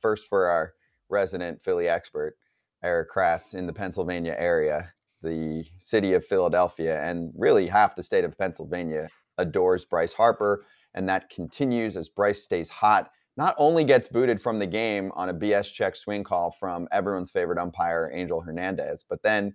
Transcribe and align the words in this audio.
first 0.00 0.28
for 0.28 0.46
our 0.46 0.72
resident 1.08 1.60
Philly 1.62 1.88
expert, 1.88 2.36
Eric 2.82 3.10
Kratz, 3.10 3.54
in 3.54 3.66
the 3.66 3.72
Pennsylvania 3.72 4.34
area, 4.38 4.92
the 5.22 5.64
city 5.76 6.14
of 6.14 6.24
Philadelphia, 6.24 7.02
and 7.02 7.32
really 7.36 7.66
half 7.66 7.94
the 7.94 8.02
state 8.02 8.24
of 8.24 8.38
Pennsylvania 8.38 9.08
adores 9.38 9.84
Bryce 9.84 10.12
Harper. 10.12 10.64
And 10.94 11.08
that 11.08 11.30
continues 11.30 11.96
as 11.96 12.08
Bryce 12.08 12.42
stays 12.42 12.68
hot. 12.68 13.10
Not 13.36 13.54
only 13.58 13.84
gets 13.84 14.08
booted 14.08 14.40
from 14.40 14.58
the 14.58 14.66
game 14.66 15.12
on 15.14 15.28
a 15.28 15.34
BS 15.34 15.72
check 15.72 15.94
swing 15.96 16.24
call 16.24 16.50
from 16.50 16.88
everyone's 16.90 17.30
favorite 17.30 17.58
umpire, 17.58 18.10
Angel 18.12 18.40
Hernandez, 18.40 19.04
but 19.08 19.22
then 19.22 19.54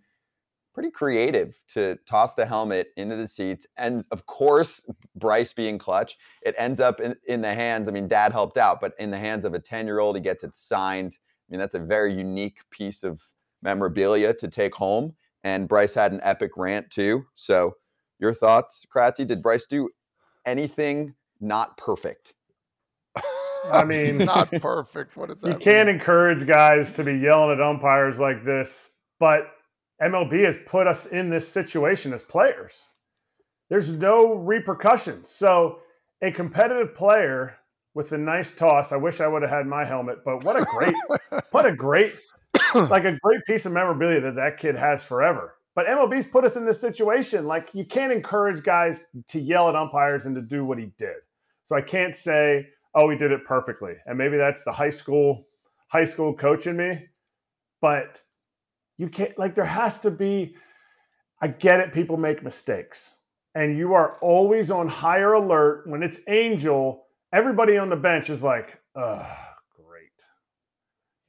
pretty 0.75 0.91
creative 0.91 1.57
to 1.69 1.97
toss 2.05 2.33
the 2.33 2.45
helmet 2.45 2.89
into 2.97 3.15
the 3.15 3.27
seats. 3.27 3.65
And 3.77 4.05
of 4.11 4.25
course, 4.25 4.85
Bryce 5.15 5.53
being 5.53 5.77
clutch, 5.77 6.17
it 6.41 6.53
ends 6.57 6.81
up 6.81 6.99
in, 6.99 7.15
in 7.29 7.39
the 7.39 7.53
hands. 7.53 7.87
I 7.87 7.93
mean, 7.93 8.09
dad 8.09 8.33
helped 8.33 8.57
out, 8.57 8.81
but 8.81 8.93
in 8.99 9.09
the 9.09 9.17
hands 9.17 9.45
of 9.45 9.53
a 9.53 9.59
10 9.59 9.87
year 9.87 9.99
old, 9.99 10.17
he 10.17 10.21
gets 10.21 10.43
it 10.43 10.53
signed. 10.53 11.17
I 11.17 11.45
mean, 11.49 11.59
that's 11.59 11.75
a 11.75 11.79
very 11.79 12.13
unique 12.13 12.59
piece 12.71 13.03
of 13.03 13.23
memorabilia 13.63 14.33
to 14.33 14.49
take 14.49 14.75
home. 14.75 15.15
And 15.45 15.69
Bryce 15.69 15.93
had 15.93 16.11
an 16.11 16.19
epic 16.23 16.51
rant 16.57 16.91
too. 16.91 17.25
So, 17.35 17.75
your 18.19 18.33
thoughts, 18.33 18.85
Kratzy? 18.93 19.25
Did 19.25 19.41
Bryce 19.41 19.65
do 19.65 19.89
anything 20.45 21.15
not 21.39 21.77
perfect? 21.77 22.33
I 23.71 23.85
mean, 23.85 24.17
not 24.25 24.51
perfect. 24.61 25.15
What 25.15 25.29
is 25.29 25.39
that? 25.39 25.49
You 25.49 25.55
can't 25.55 25.87
encourage 25.87 26.45
guys 26.45 26.91
to 26.93 27.03
be 27.03 27.13
yelling 27.13 27.51
at 27.51 27.61
umpires 27.61 28.19
like 28.19 28.43
this, 28.43 28.91
but 29.19 29.54
MLB 30.01 30.43
has 30.43 30.57
put 30.65 30.87
us 30.87 31.05
in 31.05 31.29
this 31.29 31.47
situation 31.47 32.13
as 32.13 32.21
players. 32.21 32.87
There's 33.69 33.91
no 33.91 34.33
repercussions. 34.33 35.29
So, 35.29 35.79
a 36.21 36.31
competitive 36.31 36.95
player 36.95 37.57
with 37.93 38.11
a 38.11 38.17
nice 38.17 38.53
toss, 38.53 38.91
I 38.91 38.97
wish 38.97 39.21
I 39.21 39.27
would 39.27 39.41
have 39.41 39.51
had 39.51 39.67
my 39.67 39.85
helmet, 39.85 40.19
but 40.23 40.43
what 40.43 40.59
a 40.59 40.65
great, 40.65 40.95
what 41.51 41.65
a 41.65 41.75
great, 41.75 42.15
like 42.73 43.05
a 43.05 43.17
great 43.21 43.41
piece 43.47 43.65
of 43.65 43.71
memorabilia 43.71 44.21
that 44.21 44.35
that 44.35 44.57
kid 44.57 44.75
has 44.75 45.03
forever. 45.03 45.55
But 45.75 45.87
MLB's 45.87 46.25
put 46.25 46.45
us 46.45 46.55
in 46.55 46.65
this 46.65 46.79
situation. 46.79 47.45
Like, 47.45 47.73
you 47.73 47.85
can't 47.85 48.11
encourage 48.11 48.63
guys 48.63 49.05
to 49.27 49.39
yell 49.39 49.67
at 49.69 49.75
umpires 49.75 50.25
and 50.25 50.35
to 50.35 50.41
do 50.41 50.65
what 50.65 50.77
he 50.77 50.91
did. 50.97 51.17
So, 51.63 51.75
I 51.75 51.81
can't 51.81 52.15
say, 52.15 52.67
oh, 52.93 53.09
he 53.09 53.17
did 53.17 53.31
it 53.31 53.43
perfectly. 53.45 53.93
And 54.05 54.17
maybe 54.17 54.37
that's 54.37 54.63
the 54.63 54.71
high 54.71 54.89
school, 54.89 55.45
high 55.87 56.03
school 56.03 56.33
coach 56.33 56.67
in 56.67 56.77
me. 56.77 57.07
But 57.81 58.21
you 58.97 59.09
can't 59.09 59.37
like 59.37 59.55
there 59.55 59.65
has 59.65 59.99
to 59.99 60.11
be 60.11 60.55
I 61.41 61.47
get 61.47 61.79
it 61.79 61.93
people 61.93 62.17
make 62.17 62.43
mistakes. 62.43 63.17
And 63.55 63.77
you 63.77 63.93
are 63.93 64.17
always 64.19 64.69
on 64.71 64.87
higher 64.87 65.33
alert 65.33 65.87
when 65.87 66.03
it's 66.03 66.19
Angel, 66.27 67.05
everybody 67.31 67.77
on 67.77 67.89
the 67.89 67.95
bench 67.95 68.29
is 68.29 68.43
like, 68.43 68.79
"Oh, 68.95 69.25
great. 69.75 70.25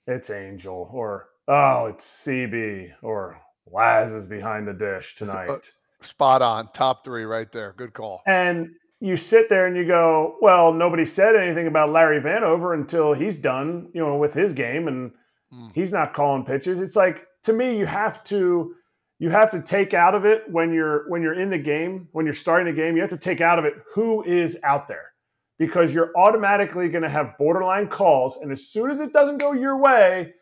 It's 0.06 0.30
Angel 0.30 0.90
or 0.92 1.28
oh, 1.48 1.86
it's 1.86 2.04
CB 2.04 2.92
or 3.02 3.40
Laz 3.70 4.12
is 4.12 4.26
behind 4.26 4.66
the 4.66 4.74
dish 4.74 5.14
uh, 5.20 5.24
tonight." 5.24 5.70
Spot 6.02 6.42
on. 6.42 6.68
Top 6.72 7.04
3 7.04 7.24
right 7.24 7.50
there. 7.50 7.74
Good 7.76 7.94
call. 7.94 8.22
And 8.26 8.70
you 9.00 9.16
sit 9.16 9.48
there 9.48 9.66
and 9.66 9.76
you 9.76 9.86
go, 9.86 10.36
well, 10.40 10.72
nobody 10.72 11.04
said 11.04 11.36
anything 11.36 11.66
about 11.66 11.90
Larry 11.90 12.20
Vanover 12.20 12.74
until 12.74 13.12
he's 13.12 13.36
done, 13.36 13.88
you 13.92 14.00
know, 14.00 14.16
with 14.16 14.32
his 14.32 14.52
game 14.52 14.88
and 14.88 15.10
mm. 15.52 15.70
he's 15.74 15.92
not 15.92 16.14
calling 16.14 16.44
pitches. 16.44 16.80
It's 16.80 16.96
like 16.96 17.26
to 17.46 17.52
me, 17.52 17.78
you 17.78 17.86
have 17.86 18.22
to 18.24 18.74
you 19.18 19.30
have 19.30 19.50
to 19.52 19.62
take 19.62 19.94
out 19.94 20.14
of 20.14 20.26
it 20.26 20.42
when 20.50 20.72
you're 20.72 21.08
when 21.08 21.22
you're 21.22 21.40
in 21.40 21.50
the 21.50 21.58
game, 21.58 22.08
when 22.12 22.26
you're 22.26 22.34
starting 22.34 22.66
the 22.66 22.80
game, 22.80 22.96
you 22.96 23.00
have 23.00 23.10
to 23.10 23.16
take 23.16 23.40
out 23.40 23.58
of 23.58 23.64
it 23.64 23.74
who 23.94 24.22
is 24.24 24.58
out 24.62 24.88
there. 24.88 25.12
Because 25.58 25.94
you're 25.94 26.12
automatically 26.18 26.90
going 26.90 27.02
to 27.02 27.08
have 27.08 27.38
borderline 27.38 27.88
calls. 27.88 28.36
And 28.42 28.52
as 28.52 28.68
soon 28.68 28.90
as 28.90 29.00
it 29.00 29.14
doesn't 29.14 29.38
go 29.38 29.52
your 29.52 29.78
way, 29.78 30.34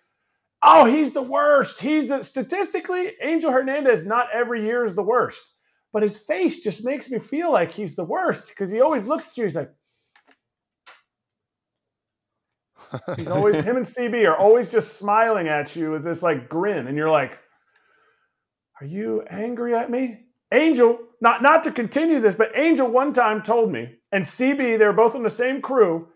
oh, 0.61 0.87
he's 0.87 1.13
the 1.13 1.23
worst. 1.23 1.81
He's 1.81 2.09
the 2.09 2.25
statistically, 2.25 3.13
Angel 3.23 3.53
Hernandez, 3.53 4.05
not 4.05 4.27
every 4.35 4.65
year 4.65 4.85
is 4.85 4.97
the 4.97 5.05
worst. 5.05 5.53
But 5.93 6.03
his 6.03 6.17
face 6.17 6.65
just 6.65 6.85
makes 6.85 7.09
me 7.09 7.21
feel 7.21 7.53
like 7.53 7.73
he's 7.73 7.95
the 7.95 8.03
worst 8.03 8.49
because 8.49 8.73
he 8.73 8.81
always 8.81 9.07
looks 9.07 9.29
at 9.29 9.37
you. 9.37 9.45
He's 9.45 9.55
like, 9.55 9.71
He's 13.17 13.29
always 13.29 13.57
him 13.57 13.77
and 13.77 13.87
CB 13.87 14.29
are 14.29 14.37
always 14.37 14.71
just 14.71 14.97
smiling 14.97 15.49
at 15.49 15.75
you 15.77 15.91
with 15.91 16.05
this 16.05 16.23
like 16.23 16.49
grin, 16.49 16.87
and 16.87 16.97
you're 16.97 17.11
like, 17.11 17.39
"Are 18.81 18.87
you 18.87 19.23
angry 19.31 19.75
at 19.75 19.91
me?" 19.91 20.27
Angel, 20.53 20.99
not 21.21 21.43
not 21.43 21.65
to 21.65 21.73
continue 21.73 22.21
this, 22.21 22.35
but 22.35 22.53
Angel 22.55 22.87
one 22.89 23.13
time 23.13 23.43
told 23.43 23.73
me, 23.73 23.99
and 24.13 24.25
CB, 24.25 24.79
they're 24.79 24.93
both 24.93 25.15
on 25.15 25.23
the 25.23 25.31
same 25.31 25.61
crew. 25.61 26.09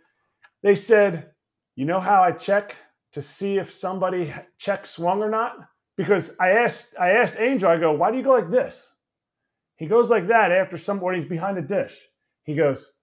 They 0.62 0.74
said, 0.74 1.32
"You 1.76 1.84
know 1.84 2.00
how 2.00 2.22
I 2.22 2.32
check 2.32 2.76
to 3.12 3.22
see 3.22 3.58
if 3.58 3.72
somebody 3.72 4.32
check 4.58 4.86
swung 4.86 5.22
or 5.22 5.30
not?" 5.30 5.56
Because 5.96 6.36
I 6.38 6.50
asked 6.50 6.94
I 7.00 7.10
asked 7.10 7.40
Angel, 7.40 7.68
I 7.68 7.78
go, 7.78 7.92
"Why 7.92 8.10
do 8.10 8.16
you 8.16 8.22
go 8.22 8.32
like 8.32 8.50
this?" 8.50 8.94
He 9.76 9.86
goes 9.86 10.10
like 10.10 10.26
that 10.28 10.52
after 10.52 10.76
somebody's 10.76 11.24
behind 11.24 11.56
the 11.56 11.62
dish. 11.62 12.08
He 12.44 12.54
goes, 12.54 12.94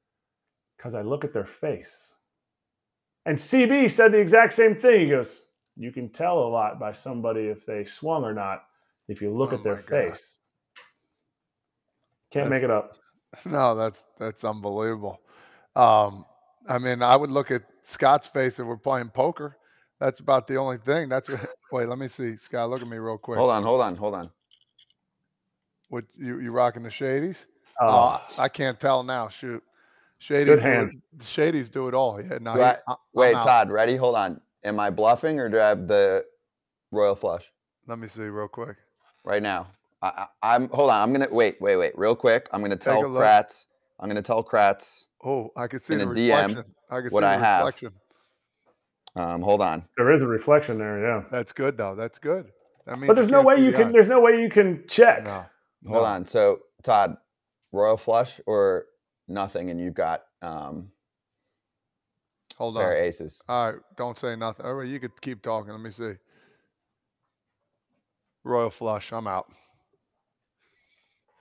"Because 0.77 0.95
I 0.95 1.01
look 1.01 1.23
at 1.25 1.33
their 1.33 1.45
face." 1.45 2.14
And 3.25 3.37
CB 3.37 3.89
said 3.89 4.11
the 4.11 4.19
exact 4.19 4.53
same 4.53 4.75
thing. 4.75 5.01
He 5.01 5.09
goes, 5.09 5.41
You 5.75 5.91
can 5.91 6.09
tell 6.09 6.39
a 6.39 6.47
lot 6.47 6.79
by 6.79 6.91
somebody 6.91 7.47
if 7.47 7.65
they 7.65 7.85
swung 7.85 8.23
or 8.23 8.33
not 8.33 8.65
if 9.07 9.21
you 9.21 9.31
look 9.31 9.51
oh 9.51 9.55
at 9.55 9.63
their 9.63 9.77
face. 9.77 10.39
Can't 12.31 12.49
that's, 12.49 12.49
make 12.49 12.63
it 12.63 12.71
up. 12.71 12.97
No, 13.45 13.75
that's 13.75 14.01
that's 14.17 14.45
unbelievable. 14.45 15.19
Um, 15.75 16.23
I 16.69 16.77
mean, 16.79 17.01
I 17.01 17.17
would 17.17 17.29
look 17.29 17.51
at 17.51 17.63
Scott's 17.83 18.27
face 18.27 18.59
if 18.59 18.65
we're 18.65 18.77
playing 18.77 19.09
poker. 19.09 19.57
That's 19.99 20.21
about 20.21 20.47
the 20.47 20.55
only 20.55 20.77
thing. 20.77 21.09
That's 21.09 21.29
wait, 21.71 21.89
let 21.89 21.97
me 21.97 22.07
see. 22.07 22.37
Scott, 22.37 22.69
look 22.69 22.81
at 22.81 22.87
me 22.87 22.97
real 22.97 23.17
quick. 23.17 23.37
Hold 23.37 23.51
on, 23.51 23.63
hold 23.63 23.81
on, 23.81 23.95
hold 23.95 24.15
on. 24.15 24.31
What 25.89 26.05
you 26.15 26.39
you 26.39 26.51
rocking 26.51 26.83
the 26.83 26.89
shadies? 26.89 27.45
Oh, 27.81 27.87
uh, 27.87 28.21
I 28.37 28.47
can't 28.47 28.79
tell 28.79 29.03
now. 29.03 29.27
Shoot. 29.27 29.61
Shady's 30.25 30.55
Good 30.55 30.59
hand. 30.59 30.91
Do, 30.91 31.23
Shady's 31.23 31.69
do 31.69 31.87
it 31.87 31.93
all. 31.93 32.19
Yeah, 32.19 32.39
no, 32.41 32.53
I, 32.53 32.77
wait, 33.13 33.33
Todd, 33.33 33.69
ready? 33.69 33.95
Hold 33.95 34.15
on. 34.15 34.41
Am 34.63 34.79
I 34.79 34.89
bluffing 34.89 35.39
or 35.39 35.49
do 35.49 35.59
I 35.59 35.67
have 35.69 35.87
the 35.87 36.25
royal 36.91 37.13
flush? 37.13 37.51
Let 37.85 37.99
me 37.99 38.07
see 38.07 38.23
real 38.23 38.47
quick. 38.47 38.77
Right 39.23 39.43
now. 39.43 39.67
I, 40.01 40.25
am 40.41 40.67
hold 40.69 40.89
on. 40.89 40.99
I'm 40.99 41.11
gonna 41.13 41.27
wait, 41.31 41.61
wait, 41.61 41.75
wait, 41.75 41.95
real 41.95 42.15
quick. 42.15 42.49
I'm 42.51 42.61
gonna 42.61 42.75
tell 42.75 43.03
Kratz. 43.03 43.65
I'm 43.99 44.09
gonna 44.09 44.23
tell 44.23 44.43
Kratz. 44.43 45.05
Oh, 45.23 45.51
I 45.55 45.67
can 45.67 45.79
see 45.79 45.93
in 45.93 46.01
a 46.01 46.07
DM 46.07 46.63
I 46.89 47.01
can 47.01 47.09
what 47.11 47.21
see 47.21 47.27
I 47.27 47.37
have. 47.37 47.75
Um, 49.15 49.43
hold 49.43 49.61
on. 49.61 49.83
There 49.95 50.11
is 50.11 50.23
a 50.23 50.27
reflection 50.27 50.79
there. 50.79 51.03
Yeah. 51.03 51.23
That's 51.31 51.53
good 51.53 51.77
though. 51.77 51.93
That's 51.93 52.17
good. 52.17 52.51
I 52.87 52.95
mean, 52.95 53.05
but 53.05 53.13
there's 53.13 53.29
no 53.29 53.43
way 53.43 53.57
you 53.63 53.71
can. 53.71 53.89
Eye. 53.89 53.91
There's 53.91 54.07
no 54.07 54.21
way 54.21 54.41
you 54.41 54.49
can 54.49 54.85
check. 54.87 55.23
No. 55.23 55.45
Hold 55.85 56.01
no. 56.01 56.03
on. 56.03 56.25
So 56.25 56.61
Todd, 56.81 57.15
royal 57.71 57.97
flush 57.97 58.41
or 58.47 58.85
nothing, 59.27 59.69
and 59.69 59.79
you've 59.79 59.93
got 59.93 60.23
um, 60.41 60.89
hold 62.57 62.77
on 62.77 62.91
aces. 62.93 63.41
All 63.47 63.71
right, 63.71 63.81
don't 63.97 64.17
say 64.17 64.35
nothing. 64.35 64.65
All 64.65 64.73
right, 64.73 64.87
you 64.87 64.99
could 64.99 65.19
keep 65.21 65.41
talking. 65.41 65.71
Let 65.71 65.81
me 65.81 65.91
see. 65.91 66.13
Royal 68.43 68.69
flush. 68.69 69.11
I'm 69.11 69.27
out. 69.27 69.51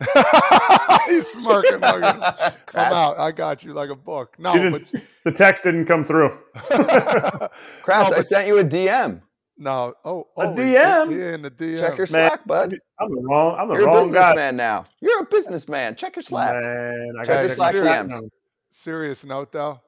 He's 1.07 1.27
smirking. 1.29 1.81
Like 1.81 2.03
I'm 2.75 2.93
out. 2.93 3.19
I 3.19 3.31
got 3.31 3.63
you 3.63 3.73
like 3.73 3.91
a 3.91 3.95
book. 3.95 4.35
No, 4.39 4.71
but... 4.71 4.93
the 5.25 5.33
text 5.33 5.65
didn't 5.65 5.87
come 5.87 6.05
through. 6.05 6.31
Kratz, 6.57 7.51
no, 8.11 8.17
I 8.17 8.21
sent 8.21 8.47
you 8.47 8.59
a 8.59 8.65
DM. 8.65 9.21
No, 9.57 9.95
oh, 10.05 10.27
a 10.37 10.41
oh, 10.41 10.55
DM. 10.55 11.17
Yeah, 11.17 11.35
in 11.35 11.43
the 11.43 11.51
DM. 11.51 11.79
Check 11.79 11.97
your 11.97 12.07
Slack, 12.07 12.45
man, 12.47 12.71
bud. 12.71 12.79
I'm 12.99 13.15
the 13.15 13.23
wrong. 13.23 13.57
I'm 13.59 13.69
the 13.69 13.75
You're 13.75 13.87
wrong 13.87 14.09
a 14.09 14.13
businessman 14.13 14.57
now. 14.57 14.85
You're 15.01 15.23
a 15.23 15.27
businessman. 15.27 15.95
Check 15.95 16.17
your 16.17 16.25
Slack. 16.25 16.55
Man, 16.55 17.13
I 17.21 17.25
Check 17.25 17.47
your 17.47 17.55
Slack 17.55 17.75
DMs. 17.75 18.29
Serious 18.73 19.23
note, 19.23 19.53
though, 19.53 19.81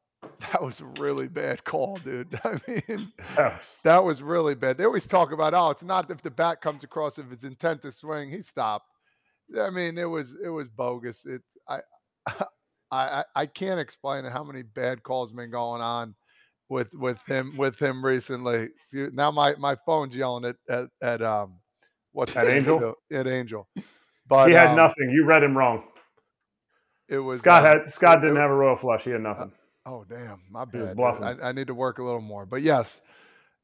that 0.52 0.62
was 0.62 0.80
a 0.80 0.86
really 1.00 1.28
bad 1.28 1.62
call, 1.64 1.96
dude. 2.04 2.38
I 2.44 2.58
mean, 2.66 3.12
yes. 3.36 3.80
that 3.84 4.02
was 4.02 4.22
really 4.22 4.54
bad. 4.54 4.76
They 4.76 4.84
always 4.84 5.06
talk 5.06 5.32
about, 5.32 5.54
oh, 5.54 5.70
it's 5.70 5.82
not 5.82 6.10
if 6.10 6.22
the 6.22 6.30
bat 6.30 6.60
comes 6.60 6.82
across, 6.82 7.18
if 7.18 7.30
it's 7.30 7.44
intent 7.44 7.82
to 7.82 7.92
swing, 7.92 8.30
he 8.30 8.42
stopped. 8.42 8.86
I 9.58 9.70
mean, 9.70 9.98
it 9.98 10.04
was 10.04 10.34
it 10.42 10.48
was 10.48 10.68
bogus. 10.68 11.26
It 11.26 11.42
I 11.68 11.80
I 12.90 13.24
I 13.34 13.46
can't 13.46 13.80
explain 13.80 14.24
how 14.24 14.42
many 14.42 14.62
bad 14.62 15.02
calls 15.02 15.30
have 15.30 15.36
been 15.36 15.50
going 15.50 15.82
on 15.82 16.14
with 16.72 16.88
with 16.94 17.22
him 17.26 17.56
with 17.56 17.78
him 17.78 18.04
recently. 18.04 18.70
Now 18.92 19.30
my 19.30 19.54
my 19.56 19.76
phone's 19.86 20.16
yelling 20.16 20.46
at 20.46 20.56
at, 20.68 20.88
at 21.02 21.22
um 21.22 21.60
what's 22.12 22.32
that 22.34 22.48
Angel 22.48 22.94
at 23.12 23.26
Angel, 23.26 23.68
but 24.26 24.48
he 24.48 24.54
had 24.54 24.68
um, 24.68 24.76
nothing. 24.76 25.10
You 25.10 25.24
read 25.24 25.42
him 25.44 25.56
wrong. 25.56 25.84
It 27.08 27.18
was 27.18 27.38
Scott 27.38 27.64
uh, 27.64 27.78
had 27.78 27.88
Scott 27.88 28.22
didn't 28.22 28.36
have 28.36 28.50
a 28.50 28.54
royal 28.54 28.76
flush. 28.76 29.04
He 29.04 29.10
had 29.10 29.20
nothing. 29.20 29.52
Uh, 29.84 29.90
oh 29.90 30.04
damn, 30.08 30.40
my 30.50 30.64
bad. 30.64 30.98
I, 30.98 31.48
I, 31.48 31.52
need 31.52 31.66
to 31.66 31.74
work 31.74 31.98
a 31.98 32.02
little 32.02 32.20
more, 32.20 32.46
but 32.46 32.62
yes. 32.62 33.00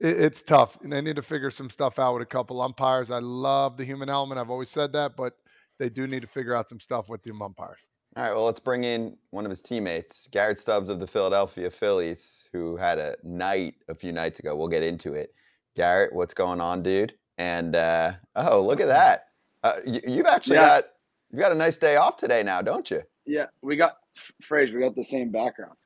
It, 0.01 0.21
it's 0.21 0.43
tough, 0.43 0.79
and 0.83 0.93
they 0.93 1.01
need 1.01 1.17
to 1.17 1.23
figure 1.23 1.51
some 1.51 1.71
stuff 1.71 1.99
out 1.99 2.13
with 2.13 2.23
a 2.23 2.27
couple 2.27 2.61
umpires. 2.61 3.11
I 3.11 3.19
love 3.19 3.77
the 3.77 3.85
human 3.85 4.09
element. 4.09 4.39
I've 4.39 4.51
always 4.51 4.69
said 4.69 4.93
that, 4.93 5.17
but 5.17 5.33
they 5.81 5.89
do 5.89 6.07
need 6.07 6.23
to 6.23 6.29
figure 6.29 6.55
out 6.55 6.69
some 6.69 6.79
stuff 6.79 7.09
with 7.09 7.23
the 7.25 7.33
umpires. 7.33 7.81
All 8.19 8.25
right, 8.25 8.35
well, 8.35 8.47
let's 8.47 8.59
bring 8.59 8.83
in 8.83 9.17
one 9.31 9.45
of 9.45 9.51
his 9.51 9.63
teammates, 9.63 10.27
Garrett 10.33 10.59
Stubbs 10.59 10.91
of 10.91 10.99
the 10.99 11.07
Philadelphia 11.07 11.71
Phillies, 11.71 12.49
who 12.53 12.77
had 12.77 12.99
a 12.99 13.15
night 13.23 13.77
a 13.87 13.95
few 13.95 14.11
nights 14.11 14.41
ago. 14.41 14.57
We'll 14.57 14.67
get 14.67 14.83
into 14.83 15.15
it. 15.15 15.33
Garrett, 15.77 16.13
what's 16.13 16.35
going 16.35 16.61
on, 16.61 16.83
dude? 16.83 17.15
And 17.39 17.77
uh, 17.77 18.15
oh, 18.35 18.61
look 18.61 18.81
at 18.81 18.89
that! 18.89 19.27
Uh, 19.63 19.75
you, 19.87 20.17
have 20.17 20.27
actually 20.27 20.57
yeah. 20.57 20.67
got 20.67 20.85
you've 21.31 21.39
got 21.39 21.53
a 21.53 21.55
nice 21.55 21.77
day 21.77 21.95
off 21.95 22.17
today 22.17 22.43
now, 22.43 22.61
don't 22.61 22.91
you? 22.91 23.03
Yeah, 23.25 23.47
we 23.63 23.77
got 23.77 23.99
Frazier. 24.43 24.79
We 24.79 24.83
got 24.83 24.97
the 24.97 25.05
same 25.05 25.31
background. 25.31 25.77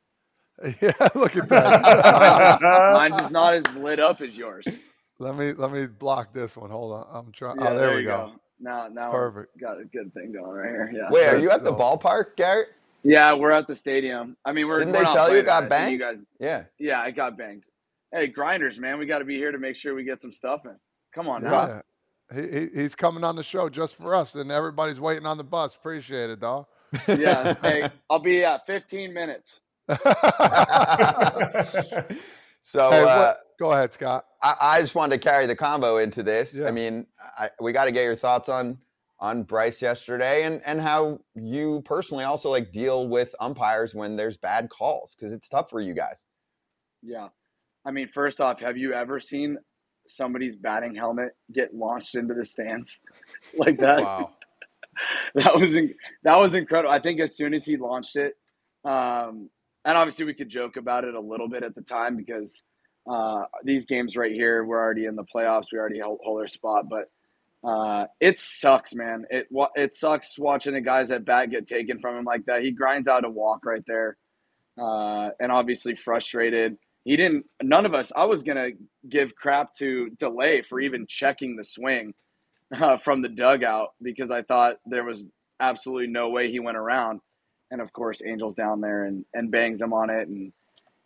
Yeah, 0.81 0.93
look 1.15 1.37
at 1.37 1.51
that. 1.51 2.63
mine's, 2.95 3.17
just 3.17 3.31
not 3.31 3.53
as 3.53 3.69
lit 3.75 3.99
up 3.99 4.23
as 4.23 4.39
yours. 4.39 4.65
Let 5.19 5.37
me 5.37 5.53
let 5.53 5.71
me 5.71 5.85
block 5.85 6.33
this 6.33 6.57
one. 6.57 6.71
Hold 6.71 6.93
on, 6.95 7.07
I'm 7.13 7.33
trying. 7.33 7.61
Yeah, 7.61 7.69
oh, 7.69 7.77
there, 7.77 7.89
there 7.89 7.97
we 7.97 8.05
go. 8.05 8.33
go. 8.33 8.41
Now, 8.63 8.87
now, 8.87 9.11
perfect. 9.11 9.59
Got 9.61 9.81
a 9.81 9.85
good 9.85 10.15
thing 10.15 10.33
going 10.33 10.53
right 10.53 10.69
here. 10.69 10.93
Yeah. 10.95 11.11
Wait, 11.11 11.27
are 11.27 11.39
you 11.39 11.51
at 11.51 11.65
the 11.65 11.73
ballpark, 11.73 12.37
Garrett? 12.37 12.69
Yeah, 13.03 13.35
we're 13.35 13.51
at 13.51 13.67
the 13.67 13.75
stadium. 13.75 14.37
I 14.45 14.53
mean, 14.53 14.69
we're. 14.69 14.79
Didn't 14.79 14.95
we're 14.95 15.05
they 15.05 15.11
tell 15.11 15.33
you 15.33 15.39
it 15.39 15.47
got 15.47 15.69
banged? 15.69 15.93
You 15.93 15.99
guys. 15.99 16.23
Yeah. 16.39 16.65
Yeah, 16.79 17.01
I 17.01 17.11
got 17.11 17.37
banged. 17.37 17.65
Hey, 18.13 18.29
grinders, 18.29 18.79
man, 18.79 18.99
we 18.99 19.07
got 19.07 19.19
to 19.19 19.25
be 19.25 19.37
here 19.37 19.51
to 19.51 19.59
make 19.59 19.75
sure 19.75 19.95
we 19.95 20.05
get 20.05 20.23
some 20.23 20.33
stuff 20.33 20.65
in. 20.65 20.77
Come 21.13 21.29
on, 21.29 21.43
yeah. 21.43 21.51
now. 21.51 21.83
He, 22.33 22.69
he's 22.75 22.95
coming 22.95 23.25
on 23.25 23.35
the 23.35 23.43
show 23.43 23.69
just 23.69 23.97
for 23.97 24.15
us, 24.15 24.37
and 24.37 24.53
everybody's 24.53 25.01
waiting 25.01 25.27
on 25.27 25.37
the 25.37 25.45
bus. 25.45 25.75
Appreciate 25.75 26.31
it, 26.31 26.39
dog. 26.41 26.67
yeah. 27.09 27.55
Hey, 27.63 27.91
I'll 28.09 28.21
be 28.21 28.45
at 28.45 28.65
15 28.67 29.13
minutes. 29.13 29.59
so 32.63 32.91
hey, 32.91 33.03
uh, 33.03 33.33
go 33.59 33.73
ahead, 33.73 33.93
Scott. 33.93 34.27
I, 34.43 34.57
I, 34.61 34.81
just 34.81 34.95
wanted 34.95 35.21
to 35.21 35.29
carry 35.29 35.47
the 35.47 35.57
combo 35.57 35.99
into 35.99 36.23
this. 36.23 36.59
Yeah. 36.59 36.69
I 36.69 36.71
mean, 36.71 37.07
I, 37.39 37.51
we 37.61 37.73
got 37.73 37.85
to 37.87 37.93
get 37.93 38.05
your 38.05 38.15
thoughts 38.15 38.49
on 38.49 38.79
on 39.21 39.45
Bryce 39.45 39.81
yesterday 39.81 40.43
and 40.43 40.61
and 40.67 40.81
how 40.81 41.21
you 41.37 41.81
personally 41.85 42.25
also 42.25 42.51
like 42.51 42.73
deal 42.73 43.09
with 43.09 43.35
umpires 43.41 43.95
when 43.95 44.17
there's 44.17 44.37
bad 44.37 44.69
calls 44.69 45.15
because 45.15 45.33
it's 45.33 45.49
tough 45.49 45.71
for 45.71 45.81
you 45.81 45.95
guys. 45.95 46.27
Yeah. 47.03 47.29
I 47.85 47.91
mean, 47.91 48.09
first 48.09 48.41
off, 48.41 48.61
have 48.61 48.77
you 48.77 48.93
ever 48.93 49.21
seen 49.21 49.59
somebody's 50.07 50.57
batting 50.57 50.95
helmet 50.95 51.37
get 51.53 51.75
launched 51.75 52.15
into 52.15 52.35
the 52.35 52.45
stands 52.45 53.01
like 53.57 53.79
that? 53.79 54.01
Wow. 54.01 54.31
that 55.35 55.57
was 55.57 55.75
in, 55.75 55.95
that 56.23 56.39
was 56.39 56.55
incredible. 56.55 56.93
I 56.93 57.01
think 57.01 57.21
as 57.21 57.37
soon 57.37 57.55
as 57.55 57.65
he 57.65 57.77
launched 57.77 58.17
it, 58.17 58.35
um, 58.85 59.49
and 59.85 59.99
obviously 59.99 60.25
we 60.25 60.35
could 60.35 60.49
joke 60.49 60.77
about 60.77 61.05
it 61.05 61.15
a 61.15 61.21
little 61.21 61.49
bit 61.49 61.63
at 61.63 61.75
the 61.75 61.83
time 61.83 62.17
because 62.17 62.63
uh, 63.09 63.45
these 63.65 63.87
games 63.87 64.17
right 64.17 64.33
here, 64.33 64.65
we're 64.65 64.81
already 64.81 65.07
in 65.07 65.17
the 65.17 65.25
playoffs. 65.25 65.67
We 65.73 65.79
already 65.79 65.99
hold, 65.99 66.21
hold 66.23 66.41
our 66.41 66.47
spot, 66.47 66.89
but 66.89 67.11
uh, 67.65 68.07
it 68.21 68.41
sucks, 68.41 68.95
man. 68.95 69.25
It 69.31 69.49
it 69.77 69.95
sucks 69.95 70.39
watching 70.39 70.75
the 70.75 70.81
guys 70.81 71.11
at 71.11 71.25
bat 71.25 71.51
get 71.51 71.67
taken 71.67 72.01
from 72.01 72.19
him 72.19 72.25
like 72.25 72.47
that. 72.47 72.63
He 72.63 72.73
grinds 72.73 73.09
out 73.09 73.25
a 73.25 73.31
walk 73.31 73.65
right 73.65 73.85
there, 73.87 74.17
uh, 74.79 75.31
and 75.41 75.53
obviously 75.53 75.95
frustrated. 75.95 76.77
He 77.05 77.17
didn't. 77.17 77.47
None 77.63 77.87
of 77.87 77.95
us. 77.95 78.13
I 78.15 78.25
was 78.25 78.43
gonna 78.43 78.71
give 79.09 79.35
crap 79.35 79.75
to 79.75 80.11
delay 80.11 80.63
for 80.63 80.81
even 80.81 81.07
checking 81.09 81.57
the 81.57 81.65
swing 81.65 82.15
uh, 82.73 82.97
from 82.99 83.23
the 83.23 83.29
dugout 83.29 83.95
because 84.01 84.31
I 84.31 84.43
thought 84.43 84.79
there 84.87 85.05
was 85.05 85.25
absolutely 85.61 86.09
no 86.09 86.31
way 86.31 86.51
he 86.51 86.61
went 86.61 86.77
around. 86.77 87.21
And 87.71 87.81
of 87.81 87.93
course, 87.93 88.21
Angel's 88.21 88.55
down 88.55 88.81
there 88.81 89.05
and 89.05 89.25
and 89.35 89.51
bangs 89.51 89.81
him 89.81 89.93
on 89.93 90.11
it 90.11 90.29
and 90.29 90.53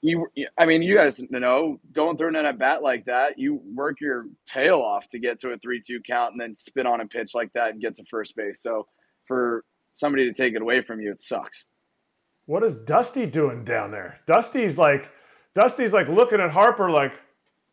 you 0.06 0.26
I 0.58 0.66
mean, 0.66 0.82
you 0.82 0.96
guys 0.96 1.20
know 1.30 1.80
going 1.92 2.16
through 2.16 2.28
an 2.28 2.36
at 2.36 2.58
bat 2.58 2.82
like 2.82 3.04
that, 3.06 3.38
you 3.38 3.60
work 3.74 4.00
your 4.00 4.26
tail 4.46 4.80
off 4.80 5.08
to 5.08 5.18
get 5.18 5.38
to 5.40 5.50
a 5.50 5.58
three-two 5.58 6.00
count 6.06 6.32
and 6.32 6.40
then 6.40 6.56
spit 6.56 6.86
on 6.86 7.00
a 7.00 7.06
pitch 7.06 7.32
like 7.34 7.52
that 7.54 7.70
and 7.70 7.80
get 7.80 7.94
to 7.96 8.04
first 8.04 8.36
base. 8.36 8.62
So 8.62 8.86
for 9.26 9.64
somebody 9.94 10.24
to 10.26 10.32
take 10.32 10.54
it 10.54 10.62
away 10.62 10.82
from 10.82 11.00
you, 11.00 11.10
it 11.10 11.20
sucks. 11.20 11.64
What 12.46 12.62
is 12.62 12.76
Dusty 12.76 13.26
doing 13.26 13.64
down 13.64 13.90
there? 13.90 14.20
Dusty's 14.26 14.78
like 14.78 15.10
Dusty's 15.54 15.92
like 15.92 16.08
looking 16.08 16.40
at 16.40 16.50
Harper 16.50 16.90
like, 16.90 17.18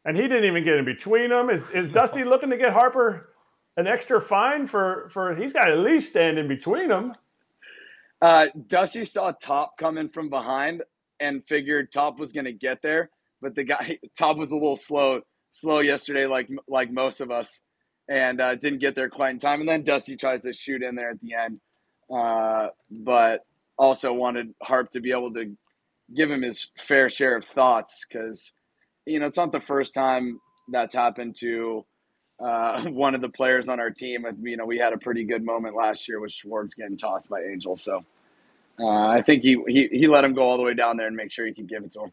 and 0.06 0.16
he 0.16 0.24
didn't 0.24 0.46
even 0.46 0.64
get 0.64 0.78
in 0.78 0.86
between 0.86 1.30
them. 1.30 1.50
Is 1.50 1.70
is 1.72 1.90
Dusty 1.90 2.24
looking 2.24 2.50
to 2.50 2.58
get 2.58 2.74
Harper 2.74 3.30
an 3.78 3.88
extra 3.88 4.22
fine 4.22 4.66
for 4.66 5.10
for 5.10 5.36
he's 5.36 5.54
got 5.54 5.70
at 5.70 5.80
least 5.80 6.10
stand 6.10 6.40
in 6.40 6.48
between 6.48 6.90
them? 6.90 7.14
Uh, 8.22 8.48
Dusty 8.68 9.04
saw 9.04 9.34
Top 9.34 9.78
coming 9.78 10.08
from 10.08 10.30
behind 10.30 10.82
and 11.20 11.46
figured 11.48 11.92
Top 11.92 12.20
was 12.20 12.32
going 12.32 12.46
to 12.46 12.54
get 12.54 12.82
there, 12.82 13.10
but 13.42 13.56
the 13.56 13.64
guy 13.64 13.98
Top 14.18 14.38
was 14.38 14.52
a 14.52 14.56
little 14.56 14.76
slow 14.76 15.22
slow 15.52 15.80
yesterday, 15.80 16.26
like 16.26 16.50
like 16.68 16.92
most 16.92 17.22
of 17.22 17.32
us, 17.32 17.60
and 18.10 18.42
uh, 18.42 18.56
didn't 18.56 18.80
get 18.80 18.96
there 18.96 19.10
quite 19.10 19.32
in 19.32 19.40
time. 19.40 19.60
And 19.60 19.70
then 19.70 19.84
Dusty 19.84 20.16
tries 20.16 20.42
to 20.44 20.54
shoot 20.54 20.84
in 20.84 20.96
there 20.96 21.12
at 21.12 21.22
the 21.22 21.34
end, 21.34 21.60
uh, 22.14 22.68
but 22.90 23.46
also 23.78 24.14
wanted 24.14 24.54
Harp 24.62 24.90
to 24.92 25.00
be 25.00 25.12
able 25.12 25.34
to 25.34 25.56
give 26.16 26.30
him 26.30 26.42
his 26.42 26.68
fair 26.78 27.10
share 27.10 27.38
of 27.38 27.46
thoughts 27.46 28.06
because 28.08 28.54
you 29.06 29.20
know 29.20 29.26
it's 29.26 29.38
not 29.38 29.52
the 29.52 29.62
first 29.62 29.94
time 29.94 30.40
that's 30.70 30.94
happened 30.94 31.36
to 31.36 31.86
uh, 32.44 32.84
one 32.90 33.16
of 33.16 33.22
the 33.22 33.30
players 33.30 33.70
on 33.70 33.80
our 33.80 33.90
team. 33.90 34.26
And 34.26 34.38
you 34.46 34.58
know, 34.58 34.66
we 34.66 34.78
had 34.78 34.94
a 34.94 34.98
pretty 34.98 35.24
good 35.24 35.44
moment 35.44 35.76
last 35.76 36.08
year 36.08 36.20
with 36.20 36.32
Schwarbs 36.32 36.76
getting 36.76 36.98
tossed 36.98 37.30
by 37.30 37.42
Angel, 37.42 37.78
so 37.78 38.04
uh, 38.80 39.08
I 39.08 39.22
think 39.22 39.44
he, 39.44 39.62
he 39.68 39.88
he 39.88 40.08
let 40.08 40.24
him 40.24 40.34
go 40.34 40.44
all 40.44 40.58
the 40.58 40.64
way 40.64 40.74
down 40.74 40.98
there 40.98 41.08
and 41.08 41.16
make 41.16 41.32
sure 41.32 41.46
he 41.46 41.54
could 41.54 41.70
give 41.70 41.84
it 41.84 41.92
to 41.94 42.02
him. 42.02 42.12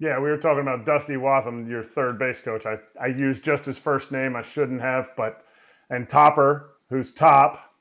Yeah, 0.00 0.20
we 0.20 0.30
were 0.30 0.38
talking 0.38 0.62
about 0.62 0.86
Dusty 0.86 1.14
Wathan, 1.14 1.68
your 1.68 1.82
third 1.82 2.18
base 2.18 2.40
coach. 2.40 2.66
I, 2.66 2.78
I 3.00 3.08
used 3.08 3.42
just 3.42 3.64
his 3.64 3.78
first 3.78 4.12
name. 4.12 4.36
I 4.36 4.42
shouldn't 4.42 4.80
have, 4.80 5.10
but 5.16 5.44
and 5.90 6.08
Topper, 6.08 6.76
who's 6.88 7.12
top, 7.12 7.74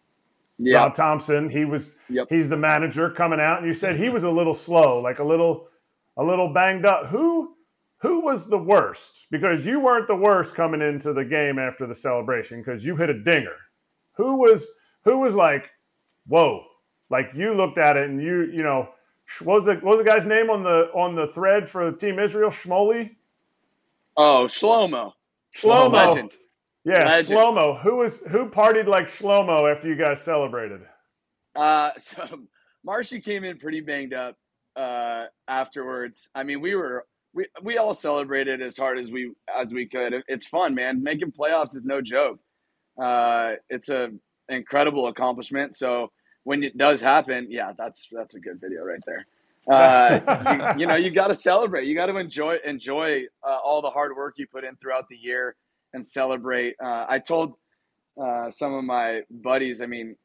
yep. 0.57 0.75
Rob 0.75 0.95
Thomson. 0.95 1.47
He 1.49 1.65
was 1.65 1.95
yep. 2.09 2.27
he's 2.29 2.49
the 2.49 2.57
manager 2.57 3.09
coming 3.11 3.39
out, 3.39 3.59
and 3.59 3.67
you 3.67 3.73
said 3.73 3.97
he 3.97 4.09
was 4.09 4.23
a 4.23 4.31
little 4.31 4.53
slow, 4.53 4.99
like 4.99 5.19
a 5.19 5.23
little 5.23 5.69
a 6.17 6.23
little 6.23 6.51
banged 6.51 6.85
up. 6.85 7.05
Who 7.07 7.55
who 7.99 8.21
was 8.21 8.47
the 8.47 8.57
worst? 8.57 9.27
Because 9.29 9.65
you 9.65 9.79
weren't 9.79 10.07
the 10.07 10.15
worst 10.15 10.55
coming 10.55 10.81
into 10.81 11.13
the 11.13 11.25
game 11.25 11.59
after 11.59 11.85
the 11.85 11.95
celebration 11.95 12.61
because 12.61 12.85
you 12.85 12.95
hit 12.95 13.09
a 13.09 13.23
dinger. 13.23 13.55
Who 14.13 14.37
was 14.37 14.67
who 15.03 15.19
was 15.19 15.35
like, 15.35 15.69
whoa, 16.27 16.63
like 17.09 17.29
you 17.33 17.53
looked 17.53 17.77
at 17.77 17.97
it 17.97 18.09
and 18.09 18.21
you, 18.21 18.43
you 18.51 18.63
know, 18.63 18.89
what 19.43 19.55
was 19.55 19.65
the 19.65 19.73
what 19.75 19.83
was 19.83 19.99
the 19.99 20.05
guy's 20.05 20.25
name 20.25 20.49
on 20.49 20.63
the 20.63 20.89
on 20.93 21.15
the 21.15 21.27
thread 21.27 21.67
for 21.67 21.91
Team 21.91 22.19
Israel? 22.19 22.49
Shmoli. 22.49 23.15
Oh, 24.15 24.45
Shlomo. 24.47 25.13
Shlomo. 25.55 25.91
Legend. 25.91 26.37
Yeah, 26.83 27.03
Legend. 27.03 27.37
Shlomo. 27.37 27.81
Who 27.81 27.97
was 27.97 28.17
who 28.29 28.49
partied 28.49 28.87
like 28.87 29.05
Shlomo 29.05 29.71
after 29.71 29.87
you 29.87 29.95
guys 29.95 30.21
celebrated? 30.21 30.81
Uh, 31.55 31.91
so 31.97 32.39
Marshy 32.83 33.19
came 33.19 33.43
in 33.43 33.57
pretty 33.57 33.81
banged 33.81 34.13
up 34.13 34.37
uh, 34.75 35.25
afterwards. 35.47 36.29
I 36.33 36.43
mean, 36.43 36.61
we 36.61 36.75
were 36.75 37.05
we 37.33 37.45
we 37.61 37.77
all 37.77 37.93
celebrated 37.93 38.61
as 38.61 38.77
hard 38.77 38.97
as 38.97 39.11
we 39.11 39.33
as 39.53 39.73
we 39.73 39.85
could. 39.85 40.23
It's 40.27 40.47
fun, 40.47 40.73
man. 40.73 41.03
Making 41.03 41.31
playoffs 41.31 41.75
is 41.75 41.85
no 41.85 42.01
joke. 42.01 42.39
Uh, 42.97 43.53
it's 43.69 43.89
a 43.89 44.11
incredible 44.49 45.07
accomplishment. 45.07 45.75
So 45.75 46.11
when 46.47 46.63
it 46.63 46.77
does 46.77 47.01
happen, 47.01 47.45
yeah, 47.49 47.73
that's 47.77 48.07
that's 48.09 48.35
a 48.35 48.39
good 48.39 48.61
video 48.61 48.83
right 48.83 49.01
there. 49.05 49.25
Uh, 49.69 50.71
you, 50.77 50.79
you, 50.79 50.87
know, 50.87 50.95
you 50.95 51.11
got 51.11 51.27
to 51.27 51.35
celebrate. 51.35 51.85
You 51.85 51.93
got 51.93 52.05
to 52.05 52.15
enjoy 52.15 52.55
enjoy 52.63 53.23
uh, 53.45 53.57
all 53.61 53.81
the 53.81 53.89
hard 53.89 54.15
work 54.15 54.35
you 54.37 54.47
put 54.47 54.63
in 54.63 54.77
throughout 54.77 55.09
the 55.09 55.17
year 55.17 55.57
and 55.93 56.07
celebrate. 56.07 56.77
Uh, 56.81 57.05
I 57.09 57.19
told 57.19 57.55
uh, 58.17 58.49
some 58.49 58.73
of 58.73 58.85
my 58.85 59.23
buddies, 59.29 59.81
I 59.81 59.85
mean, 59.87 60.15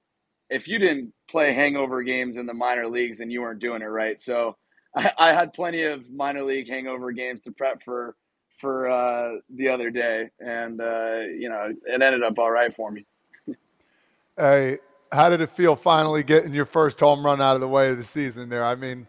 if 0.48 0.68
you 0.68 0.78
didn't 0.78 1.12
play 1.28 1.52
hangover 1.52 2.04
games 2.04 2.36
in 2.36 2.46
the 2.46 2.54
minor 2.54 2.86
leagues, 2.86 3.18
then 3.18 3.32
you 3.32 3.40
weren't 3.40 3.58
doing 3.58 3.82
it 3.82 3.86
right. 3.86 4.20
So 4.20 4.56
I, 4.94 5.10
I 5.18 5.32
had 5.32 5.52
plenty 5.52 5.82
of 5.82 6.08
minor 6.08 6.44
league 6.44 6.68
hangover 6.68 7.10
games 7.10 7.40
to 7.40 7.50
prep 7.50 7.82
for 7.82 8.14
for 8.60 8.88
uh, 8.88 9.38
the 9.56 9.68
other 9.68 9.90
day, 9.90 10.30
and 10.38 10.80
uh, 10.80 11.22
you 11.36 11.48
know, 11.48 11.74
it 11.84 12.00
ended 12.00 12.22
up 12.22 12.38
all 12.38 12.52
right 12.52 12.72
for 12.72 12.92
me. 12.92 13.04
Hey, 14.38 14.78
how 15.12 15.28
did 15.28 15.40
it 15.40 15.50
feel 15.50 15.76
finally 15.76 16.22
getting 16.22 16.54
your 16.54 16.64
first 16.64 16.98
home 16.98 17.24
run 17.24 17.40
out 17.40 17.54
of 17.54 17.60
the 17.60 17.68
way 17.68 17.90
of 17.90 17.98
the 17.98 18.04
season 18.04 18.48
there? 18.48 18.64
I 18.64 18.74
mean, 18.74 19.06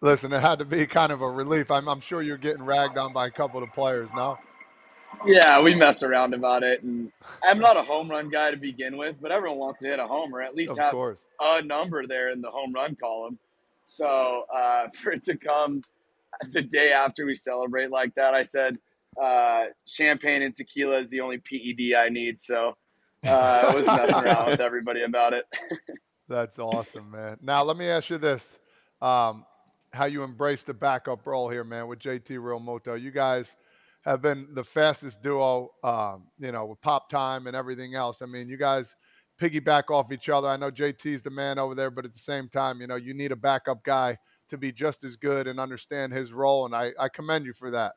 listen, 0.00 0.32
it 0.32 0.40
had 0.40 0.58
to 0.58 0.64
be 0.64 0.86
kind 0.86 1.12
of 1.12 1.22
a 1.22 1.30
relief. 1.30 1.70
I'm, 1.70 1.88
I'm 1.88 2.00
sure 2.00 2.22
you're 2.22 2.36
getting 2.36 2.64
ragged 2.64 2.98
on 2.98 3.12
by 3.12 3.28
a 3.28 3.30
couple 3.30 3.62
of 3.62 3.72
players 3.72 4.10
now. 4.14 4.38
Yeah, 5.24 5.60
we 5.60 5.76
mess 5.76 6.02
around 6.02 6.34
about 6.34 6.64
it, 6.64 6.82
and 6.82 7.10
I'm 7.44 7.60
not 7.60 7.76
a 7.76 7.82
home 7.82 8.10
run 8.10 8.28
guy 8.28 8.50
to 8.50 8.56
begin 8.56 8.96
with, 8.96 9.16
but 9.22 9.30
everyone 9.30 9.58
wants 9.58 9.80
to 9.80 9.86
hit 9.86 10.00
a 10.00 10.06
homer, 10.06 10.42
at 10.42 10.56
least 10.56 10.72
of 10.72 10.78
have 10.78 10.90
course. 10.90 11.20
a 11.40 11.62
number 11.62 12.04
there 12.04 12.30
in 12.30 12.40
the 12.40 12.50
home 12.50 12.72
run 12.72 12.96
column. 12.96 13.38
So 13.86 14.44
uh, 14.54 14.88
for 15.00 15.12
it 15.12 15.24
to 15.24 15.36
come 15.36 15.82
the 16.50 16.62
day 16.62 16.90
after 16.90 17.24
we 17.26 17.36
celebrate 17.36 17.90
like 17.90 18.12
that, 18.16 18.34
I 18.34 18.42
said 18.42 18.76
uh, 19.22 19.66
champagne 19.86 20.42
and 20.42 20.54
tequila 20.54 20.98
is 20.98 21.08
the 21.10 21.20
only 21.20 21.38
PED 21.38 21.96
I 21.96 22.08
need. 22.08 22.40
So 22.40 22.76
uh, 23.24 23.64
I 23.68 23.74
was 23.74 23.86
messing 23.86 24.14
around 24.14 24.46
with 24.50 24.60
everybody 24.60 25.02
about 25.02 25.32
it. 25.32 25.46
That's 26.28 26.58
awesome, 26.58 27.10
man. 27.10 27.36
Now 27.42 27.62
let 27.64 27.76
me 27.76 27.86
ask 27.86 28.10
you 28.10 28.18
this: 28.18 28.58
um, 29.02 29.44
how 29.92 30.06
you 30.06 30.22
embrace 30.22 30.62
the 30.62 30.74
backup 30.74 31.26
role 31.26 31.48
here, 31.48 31.64
man, 31.64 31.86
with 31.86 31.98
JT 31.98 32.28
Realmuto. 32.38 33.00
You 33.00 33.10
guys 33.10 33.46
have 34.04 34.20
been 34.20 34.48
the 34.52 34.64
fastest 34.64 35.22
duo, 35.22 35.70
um, 35.82 36.24
you 36.38 36.52
know, 36.52 36.66
with 36.66 36.80
pop 36.82 37.08
time 37.08 37.46
and 37.46 37.56
everything 37.56 37.94
else. 37.94 38.20
I 38.22 38.26
mean, 38.26 38.48
you 38.48 38.56
guys 38.56 38.94
piggyback 39.40 39.90
off 39.90 40.12
each 40.12 40.28
other. 40.28 40.48
I 40.48 40.56
know 40.56 40.70
JT's 40.70 41.22
the 41.22 41.30
man 41.30 41.58
over 41.58 41.74
there, 41.74 41.90
but 41.90 42.04
at 42.04 42.12
the 42.12 42.18
same 42.18 42.48
time, 42.48 42.80
you 42.80 42.86
know, 42.86 42.96
you 42.96 43.14
need 43.14 43.32
a 43.32 43.36
backup 43.36 43.82
guy 43.82 44.18
to 44.50 44.58
be 44.58 44.72
just 44.72 45.04
as 45.04 45.16
good 45.16 45.46
and 45.46 45.58
understand 45.58 46.12
his 46.12 46.32
role. 46.32 46.66
And 46.66 46.74
I, 46.74 46.92
I 46.98 47.08
commend 47.08 47.46
you 47.46 47.52
for 47.52 47.70
that. 47.70 47.92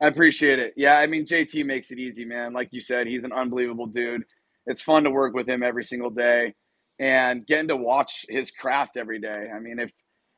I 0.00 0.06
appreciate 0.06 0.58
it. 0.58 0.74
Yeah, 0.76 0.96
I 0.98 1.06
mean, 1.06 1.26
JT 1.26 1.64
makes 1.66 1.90
it 1.90 1.98
easy, 1.98 2.24
man. 2.24 2.52
Like 2.52 2.68
you 2.72 2.80
said, 2.80 3.06
he's 3.06 3.24
an 3.24 3.32
unbelievable 3.32 3.86
dude. 3.86 4.22
It's 4.66 4.82
fun 4.82 5.04
to 5.04 5.10
work 5.10 5.34
with 5.34 5.48
him 5.48 5.62
every 5.62 5.84
single 5.84 6.10
day 6.10 6.54
and 6.98 7.46
getting 7.46 7.68
to 7.68 7.76
watch 7.76 8.24
his 8.28 8.50
craft 8.50 8.96
every 8.96 9.18
day. 9.18 9.48
I 9.54 9.58
mean, 9.58 9.78
if 9.78 9.92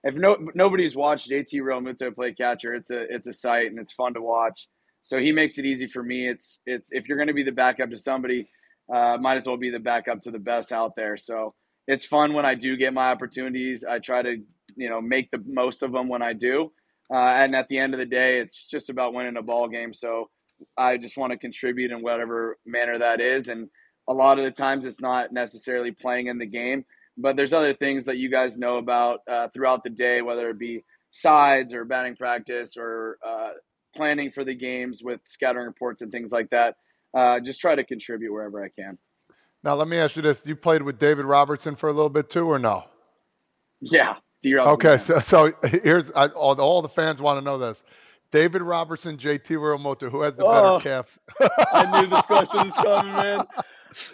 if 0.04 0.14
no 0.14 0.36
nobody's 0.54 0.96
watched 0.96 1.30
JT 1.30 1.54
Realmuto 1.54 2.14
play 2.14 2.32
catcher, 2.32 2.74
it's 2.74 2.90
a 2.90 3.12
it's 3.14 3.28
a 3.28 3.32
sight 3.32 3.66
and 3.66 3.78
it's 3.78 3.92
fun 3.92 4.14
to 4.14 4.22
watch. 4.22 4.68
So 5.02 5.18
he 5.18 5.32
makes 5.32 5.58
it 5.58 5.66
easy 5.66 5.86
for 5.86 6.02
me. 6.02 6.28
It's 6.28 6.60
it's 6.66 6.90
if 6.92 7.08
you're 7.08 7.18
going 7.18 7.28
to 7.28 7.34
be 7.34 7.42
the 7.44 7.52
backup 7.52 7.90
to 7.90 7.98
somebody, 7.98 8.48
uh, 8.92 9.18
might 9.20 9.36
as 9.36 9.46
well 9.46 9.56
be 9.56 9.70
the 9.70 9.80
backup 9.80 10.20
to 10.22 10.30
the 10.30 10.38
best 10.38 10.72
out 10.72 10.94
there. 10.96 11.16
So 11.16 11.54
it's 11.86 12.06
fun 12.06 12.32
when 12.32 12.46
I 12.46 12.54
do 12.54 12.76
get 12.76 12.94
my 12.94 13.10
opportunities. 13.10 13.84
I 13.84 13.98
try 14.00 14.22
to 14.22 14.38
you 14.76 14.88
know 14.88 15.00
make 15.00 15.30
the 15.30 15.42
most 15.46 15.82
of 15.82 15.92
them 15.92 16.08
when 16.08 16.22
I 16.22 16.32
do. 16.32 16.72
Uh, 17.12 17.16
and 17.16 17.54
at 17.54 17.68
the 17.68 17.78
end 17.78 17.92
of 17.92 17.98
the 17.98 18.06
day, 18.06 18.38
it's 18.38 18.66
just 18.66 18.88
about 18.88 19.12
winning 19.12 19.36
a 19.36 19.42
ball 19.42 19.68
game. 19.68 19.92
So 19.92 20.30
I 20.78 20.96
just 20.96 21.16
want 21.16 21.32
to 21.32 21.38
contribute 21.38 21.90
in 21.90 22.02
whatever 22.02 22.56
manner 22.64 22.98
that 22.98 23.20
is. 23.20 23.48
And 23.48 23.68
a 24.08 24.14
lot 24.14 24.38
of 24.38 24.44
the 24.44 24.50
times, 24.50 24.84
it's 24.84 25.00
not 25.00 25.32
necessarily 25.32 25.90
playing 25.90 26.28
in 26.28 26.38
the 26.38 26.46
game, 26.46 26.84
but 27.18 27.36
there's 27.36 27.52
other 27.52 27.74
things 27.74 28.04
that 28.06 28.16
you 28.16 28.30
guys 28.30 28.56
know 28.56 28.78
about 28.78 29.20
uh, 29.30 29.48
throughout 29.52 29.82
the 29.82 29.90
day, 29.90 30.22
whether 30.22 30.48
it 30.48 30.58
be 30.58 30.84
sides 31.10 31.74
or 31.74 31.84
batting 31.84 32.16
practice 32.16 32.76
or 32.78 33.18
uh, 33.24 33.50
planning 33.94 34.30
for 34.30 34.44
the 34.44 34.54
games 34.54 35.02
with 35.02 35.20
scouting 35.24 35.62
reports 35.62 36.02
and 36.02 36.10
things 36.10 36.32
like 36.32 36.48
that. 36.50 36.76
Uh, 37.14 37.38
just 37.40 37.60
try 37.60 37.74
to 37.74 37.84
contribute 37.84 38.32
wherever 38.32 38.64
I 38.64 38.68
can. 38.70 38.96
Now, 39.62 39.74
let 39.74 39.86
me 39.86 39.98
ask 39.98 40.16
you 40.16 40.22
this: 40.22 40.44
You 40.46 40.56
played 40.56 40.82
with 40.82 40.98
David 40.98 41.26
Robertson 41.26 41.76
for 41.76 41.88
a 41.88 41.92
little 41.92 42.08
bit 42.08 42.30
too, 42.30 42.50
or 42.50 42.58
no? 42.58 42.84
Yeah, 43.80 44.14
Okay, 44.44 44.98
so 44.98 45.20
so 45.20 45.52
here's 45.64 46.10
I, 46.12 46.26
all, 46.28 46.60
all 46.60 46.82
the 46.82 46.88
fans 46.88 47.20
want 47.20 47.38
to 47.38 47.44
know 47.44 47.58
this. 47.58 47.82
David 48.30 48.62
Robertson, 48.62 49.16
JT 49.16 49.44
Realmuto, 49.58 50.10
who 50.10 50.22
has 50.22 50.36
the 50.36 50.44
better 50.44 50.66
oh, 50.66 50.80
calf? 50.80 51.18
I 51.72 52.00
knew 52.00 52.08
this 52.08 52.24
question 52.26 52.64
was 52.64 52.72
coming, 52.72 53.12
man. 53.12 53.46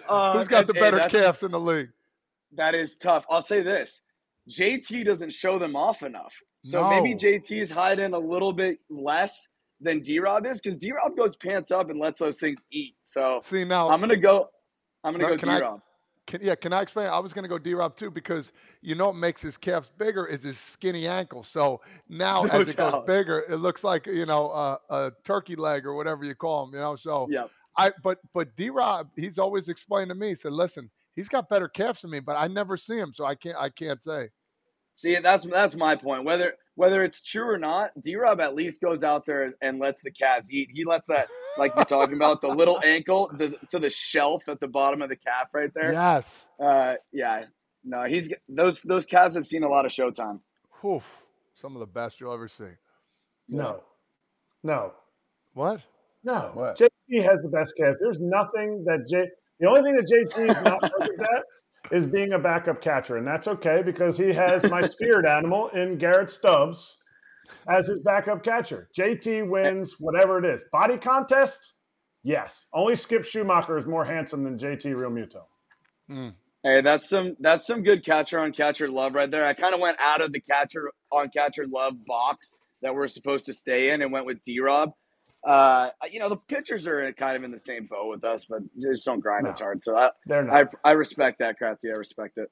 Uh, 0.08 0.32
Who's 0.38 0.49
got 0.49 0.66
the 0.66 0.75
better 0.75 0.99
hey, 0.99 1.08
calves 1.08 1.42
in 1.44 1.52
the 1.52 1.61
league? 1.61 1.90
That 2.52 2.75
is 2.75 2.97
tough. 2.97 3.25
I'll 3.30 3.42
say 3.42 3.62
this: 3.62 4.00
JT 4.50 5.04
doesn't 5.04 5.32
show 5.32 5.58
them 5.58 5.76
off 5.76 6.02
enough, 6.02 6.35
so 6.64 6.82
no. 6.82 6.90
maybe 6.90 7.14
JT 7.14 7.62
is 7.62 7.70
hiding 7.70 8.12
a 8.12 8.18
little 8.18 8.52
bit 8.52 8.80
less 8.90 9.47
than 9.80 10.00
D 10.00 10.18
Rob 10.18 10.44
is 10.47 10.61
because 10.61 10.78
D 10.78 10.92
Rob 10.92 11.16
goes 11.16 11.37
pants 11.37 11.70
up 11.70 11.88
and 11.88 12.00
lets 12.00 12.18
those 12.18 12.38
things 12.38 12.61
eat. 12.73 12.97
So 13.04 13.40
see 13.44 13.64
now, 13.64 13.88
I'm 13.88 14.00
gonna 14.00 14.16
go. 14.16 14.49
I'm 15.04 15.16
gonna 15.16 15.37
go 15.37 15.37
D 15.37 15.61
Rob. 15.61 15.80
Can, 16.28 16.42
yeah, 16.42 16.54
can 16.56 16.75
I 16.75 16.82
explain? 16.82 17.06
I 17.06 17.18
was 17.20 17.32
going 17.32 17.44
to 17.44 17.49
go 17.49 17.56
D 17.56 17.73
Rob 17.73 17.97
too 17.97 18.11
because 18.11 18.52
you 18.82 18.94
know 18.94 19.06
what 19.06 19.16
makes 19.16 19.40
his 19.40 19.56
calves 19.56 19.90
bigger 19.97 20.26
is 20.26 20.42
his 20.42 20.58
skinny 20.58 21.06
ankle. 21.06 21.42
So 21.42 21.80
now 22.06 22.42
no 22.42 22.61
as 22.61 22.66
doubt. 22.66 22.68
it 22.68 22.76
goes 22.76 23.04
bigger, 23.06 23.44
it 23.49 23.56
looks 23.56 23.82
like 23.82 24.06
you 24.06 24.26
know 24.26 24.50
uh, 24.50 24.76
a 24.90 25.12
turkey 25.25 25.56
leg 25.56 25.87
or 25.87 25.94
whatever 25.94 26.26
you 26.26 26.35
call 26.35 26.66
him. 26.66 26.75
You 26.75 26.80
know, 26.80 26.97
so 26.97 27.28
yeah. 27.30 27.47
I 27.78 27.92
but 28.02 28.18
but 28.35 28.54
D 28.56 28.68
Rob, 28.68 29.08
he's 29.16 29.38
always 29.38 29.70
explained 29.70 30.11
to 30.11 30.14
me. 30.14 30.28
He 30.28 30.35
said, 30.35 30.52
"Listen, 30.52 30.90
he's 31.16 31.30
got 31.30 31.49
better 31.49 31.66
calves 31.66 32.02
than 32.02 32.11
me, 32.11 32.20
but 32.20 32.37
I 32.37 32.47
never 32.47 32.76
see 32.76 32.99
him, 32.99 33.14
so 33.14 33.25
I 33.25 33.35
can't 33.35 33.56
I 33.56 33.70
can't 33.70 34.02
say." 34.02 34.28
See, 34.92 35.16
that's 35.18 35.47
that's 35.47 35.76
my 35.76 35.97
point. 35.97 36.25
Whether 36.25 36.56
whether 36.78 37.02
it's 37.02 37.25
true 37.25 37.50
or 37.50 37.58
not, 37.58 37.90
D 38.00 38.14
Rob 38.14 38.40
at 38.40 38.54
least 38.54 38.80
goes 38.80 39.02
out 39.02 39.26
there 39.26 39.52
and 39.61 39.80
lets 39.80 40.00
the 40.00 40.12
calves 40.12 40.49
eat. 40.52 40.68
He 40.73 40.85
lets 40.85 41.08
that, 41.08 41.26
like 41.56 41.75
you're 41.75 41.85
talking 41.85 42.14
about, 42.14 42.40
the 42.40 42.47
little 42.47 42.80
ankle 42.85 43.32
the, 43.35 43.56
to 43.70 43.80
the 43.80 43.90
shelf 43.90 44.49
at 44.49 44.61
the 44.61 44.68
bottom 44.68 45.02
of 45.02 45.08
the 45.08 45.16
calf 45.16 45.49
right 45.52 45.73
there. 45.75 45.92
Yes. 45.92 46.47
Uh, 46.62 46.94
yeah. 47.12 47.47
No, 47.82 48.04
he's 48.04 48.30
those 48.49 48.80
those 48.82 49.06
calves 49.06 49.35
have 49.35 49.44
seen 49.44 49.64
a 49.64 49.68
lot 49.68 49.87
of 49.87 49.92
showtime. 49.92 50.38
Oof. 50.85 51.04
Some 51.56 51.75
of 51.75 51.80
the 51.80 51.87
best 51.87 52.20
you'll 52.20 52.32
ever 52.32 52.47
see. 52.47 52.70
No. 53.49 53.82
No. 54.62 54.92
What? 55.54 55.80
No. 56.23 56.52
What? 56.54 56.78
JT 56.78 57.25
has 57.25 57.40
the 57.40 57.49
best 57.49 57.75
calves. 57.76 57.99
There's 58.00 58.20
nothing 58.20 58.85
that 58.85 59.04
J. 59.11 59.25
The 59.58 59.66
only 59.66 59.82
thing 59.82 59.97
that 59.97 60.06
JT 60.06 60.50
is 60.50 60.62
not 60.62 60.80
perfect 60.99 61.20
at 61.23 61.44
is 61.90 62.07
being 62.07 62.33
a 62.33 62.38
backup 62.38 62.80
catcher, 62.80 63.16
and 63.16 63.26
that's 63.26 63.49
okay 63.49 63.83
because 63.83 64.16
he 64.16 64.33
has 64.33 64.64
my 64.64 64.80
spirit 64.80 65.26
animal 65.28 65.68
in 65.68 65.99
Garrett 65.99 66.30
Stubbs 66.30 66.99
as 67.68 67.87
his 67.87 68.02
backup 68.02 68.42
catcher. 68.42 68.88
JT 68.97 69.49
wins 69.49 69.97
whatever 69.99 70.38
it 70.38 70.45
is. 70.45 70.64
Body 70.73 70.97
contest, 70.99 71.75
yes. 72.23 72.66
Only 72.73 72.95
Skip 72.95 73.23
Schumaker 73.23 73.78
is 73.78 73.87
more 73.87 74.04
handsome 74.04 74.45
than 74.45 74.59
JT 74.59 74.95
Realmuto. 74.95 75.42
Mm. 76.11 76.35
Hey, 76.64 76.80
that's 76.80 77.09
some 77.09 77.37
that's 77.40 77.66
some 77.66 77.83
good 77.83 78.04
catcher 78.04 78.40
on 78.40 78.52
catcher 78.52 78.88
love 78.88 79.14
right 79.14 79.30
there. 79.30 79.47
I 79.47 79.54
kind 79.54 79.75
of 79.75 79.80
went 79.80 79.97
out 80.00 80.21
of 80.21 80.33
the 80.33 80.40
catcher 80.40 80.90
on 81.12 81.30
catcher 81.30 81.66
love 81.66 81.95
box 82.04 82.54
that 82.83 82.95
we're 82.95 83.09
supposed 83.09 83.47
to 83.47 83.52
stay 83.52 83.90
in 83.90 84.02
and 84.02 84.12
went 84.12 84.26
with 84.26 84.42
D 84.42 84.59
Rob 84.61 84.90
uh, 85.45 85.90
you 86.11 86.18
know, 86.18 86.28
the 86.28 86.37
pitchers 86.37 86.87
are 86.87 87.12
kind 87.12 87.37
of 87.37 87.45
in 87.45 87.50
the 87.50 87.59
same 87.59 87.87
boat 87.87 88.09
with 88.09 88.25
us, 88.25 88.45
but 88.45 88.61
just 88.80 89.04
don't 89.04 89.21
grind 89.21 89.45
no, 89.45 89.50
as 89.50 89.59
hard. 89.59 89.83
So 89.83 89.97
I, 89.97 90.11
they're 90.26 90.42
not. 90.42 90.68
I, 90.85 90.90
I 90.90 90.92
respect 90.92 91.38
that, 91.38 91.57
Kratzy. 91.61 91.90
I 91.92 91.97
respect 91.97 92.38
it. 92.38 92.50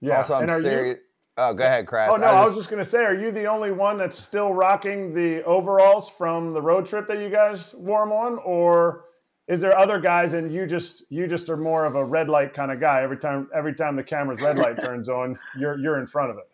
Yeah. 0.00 0.18
Also, 0.18 0.34
I'm 0.34 0.48
serious. 0.60 0.96
You, 0.96 1.02
oh, 1.38 1.54
go 1.54 1.64
ahead, 1.64 1.86
Kratz. 1.86 2.08
Oh 2.10 2.16
no, 2.16 2.26
I, 2.26 2.32
just, 2.32 2.34
I 2.34 2.44
was 2.44 2.54
just 2.54 2.70
gonna 2.70 2.84
say, 2.84 3.04
are 3.04 3.14
you 3.14 3.30
the 3.30 3.46
only 3.46 3.72
one 3.72 3.96
that's 3.96 4.18
still 4.18 4.52
rocking 4.52 5.14
the 5.14 5.42
overalls 5.44 6.10
from 6.10 6.52
the 6.52 6.60
road 6.60 6.86
trip 6.86 7.08
that 7.08 7.18
you 7.18 7.30
guys 7.30 7.74
wore 7.74 8.04
them 8.04 8.12
on, 8.12 8.38
or 8.44 9.04
is 9.48 9.60
there 9.60 9.76
other 9.78 9.98
guys 9.98 10.34
and 10.34 10.52
you 10.52 10.66
just 10.66 11.04
you 11.08 11.26
just 11.26 11.48
are 11.48 11.56
more 11.56 11.84
of 11.86 11.94
a 11.94 12.04
red 12.04 12.28
light 12.28 12.52
kind 12.52 12.70
of 12.70 12.80
guy? 12.80 13.02
Every 13.02 13.18
time 13.18 13.48
every 13.54 13.74
time 13.74 13.96
the 13.96 14.04
camera's 14.04 14.42
red 14.42 14.58
light 14.58 14.78
turns 14.80 15.08
on, 15.08 15.38
you're 15.58 15.78
you're 15.78 15.98
in 15.98 16.06
front 16.06 16.30
of 16.30 16.36
it 16.36 16.44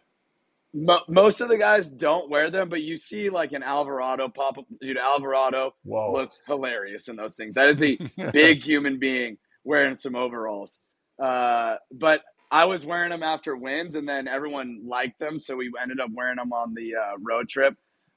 most 0.75 1.41
of 1.41 1.49
the 1.49 1.59
guys 1.59 1.91
don't 1.91 2.31
wear 2.31 2.51
them, 2.51 2.69
but 2.69 2.83
you 2.83 2.97
see 2.97 3.29
like 3.29 3.53
an 3.53 3.63
Alvarado 3.63 4.29
pop 4.29 4.59
up. 4.59 4.65
Dude, 4.81 4.97
Alvarado 4.97 5.75
Whoa. 5.85 6.13
looks 6.13 6.41
hilarious 6.47 7.09
in 7.09 7.17
those 7.17 7.35
things. 7.35 7.55
That 7.55 7.69
is 7.69 7.83
a 7.83 7.99
big 8.33 8.63
human 8.63 8.99
being 8.99 9.37
wearing 9.65 9.97
some 9.97 10.17
overalls. 10.17 10.81
Uh, 11.19 11.77
but 11.93 12.23
I 12.51 12.65
was 12.65 12.85
wearing 12.85 13.11
them 13.11 13.23
after 13.23 13.57
wins, 13.57 13.95
and 13.95 14.09
then 14.09 14.29
everyone 14.29 14.83
liked 14.87 15.19
them, 15.19 15.41
so 15.41 15.57
we 15.57 15.71
ended 15.81 16.01
up 16.01 16.11
wearing 16.13 16.37
them 16.37 16.53
on 16.53 16.75
the 16.75 16.95
uh, 16.97 17.17
road 17.21 17.49
trip. 17.49 17.75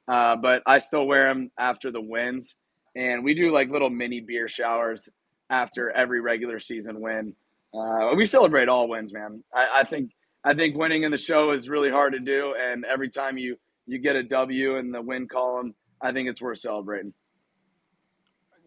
Uh, 0.07 0.35
but 0.35 0.61
I 0.65 0.79
still 0.79 1.07
wear 1.07 1.27
them 1.33 1.51
after 1.59 1.91
the 1.91 2.01
wins, 2.01 2.55
and 2.95 3.23
we 3.23 3.33
do 3.33 3.51
like 3.51 3.69
little 3.69 3.89
mini 3.89 4.21
beer 4.21 4.47
showers 4.47 5.09
after 5.49 5.91
every 5.91 6.21
regular 6.21 6.59
season 6.59 7.01
win. 7.01 7.33
Uh, 7.73 8.13
we 8.15 8.25
celebrate 8.25 8.69
all 8.69 8.87
wins, 8.87 9.13
man. 9.13 9.43
I, 9.53 9.81
I 9.81 9.83
think 9.83 10.11
I 10.45 10.53
think 10.53 10.77
winning 10.77 11.03
in 11.03 11.11
the 11.11 11.17
show 11.17 11.51
is 11.51 11.67
really 11.67 11.89
hard 11.89 12.13
to 12.13 12.19
do, 12.19 12.53
and 12.59 12.85
every 12.85 13.09
time 13.09 13.37
you 13.37 13.57
you 13.87 13.97
get 13.97 14.15
a 14.15 14.23
W 14.23 14.77
in 14.77 14.91
the 14.91 15.01
win 15.01 15.27
column, 15.27 15.73
I 15.99 16.11
think 16.11 16.29
it's 16.29 16.41
worth 16.41 16.59
celebrating. 16.59 17.13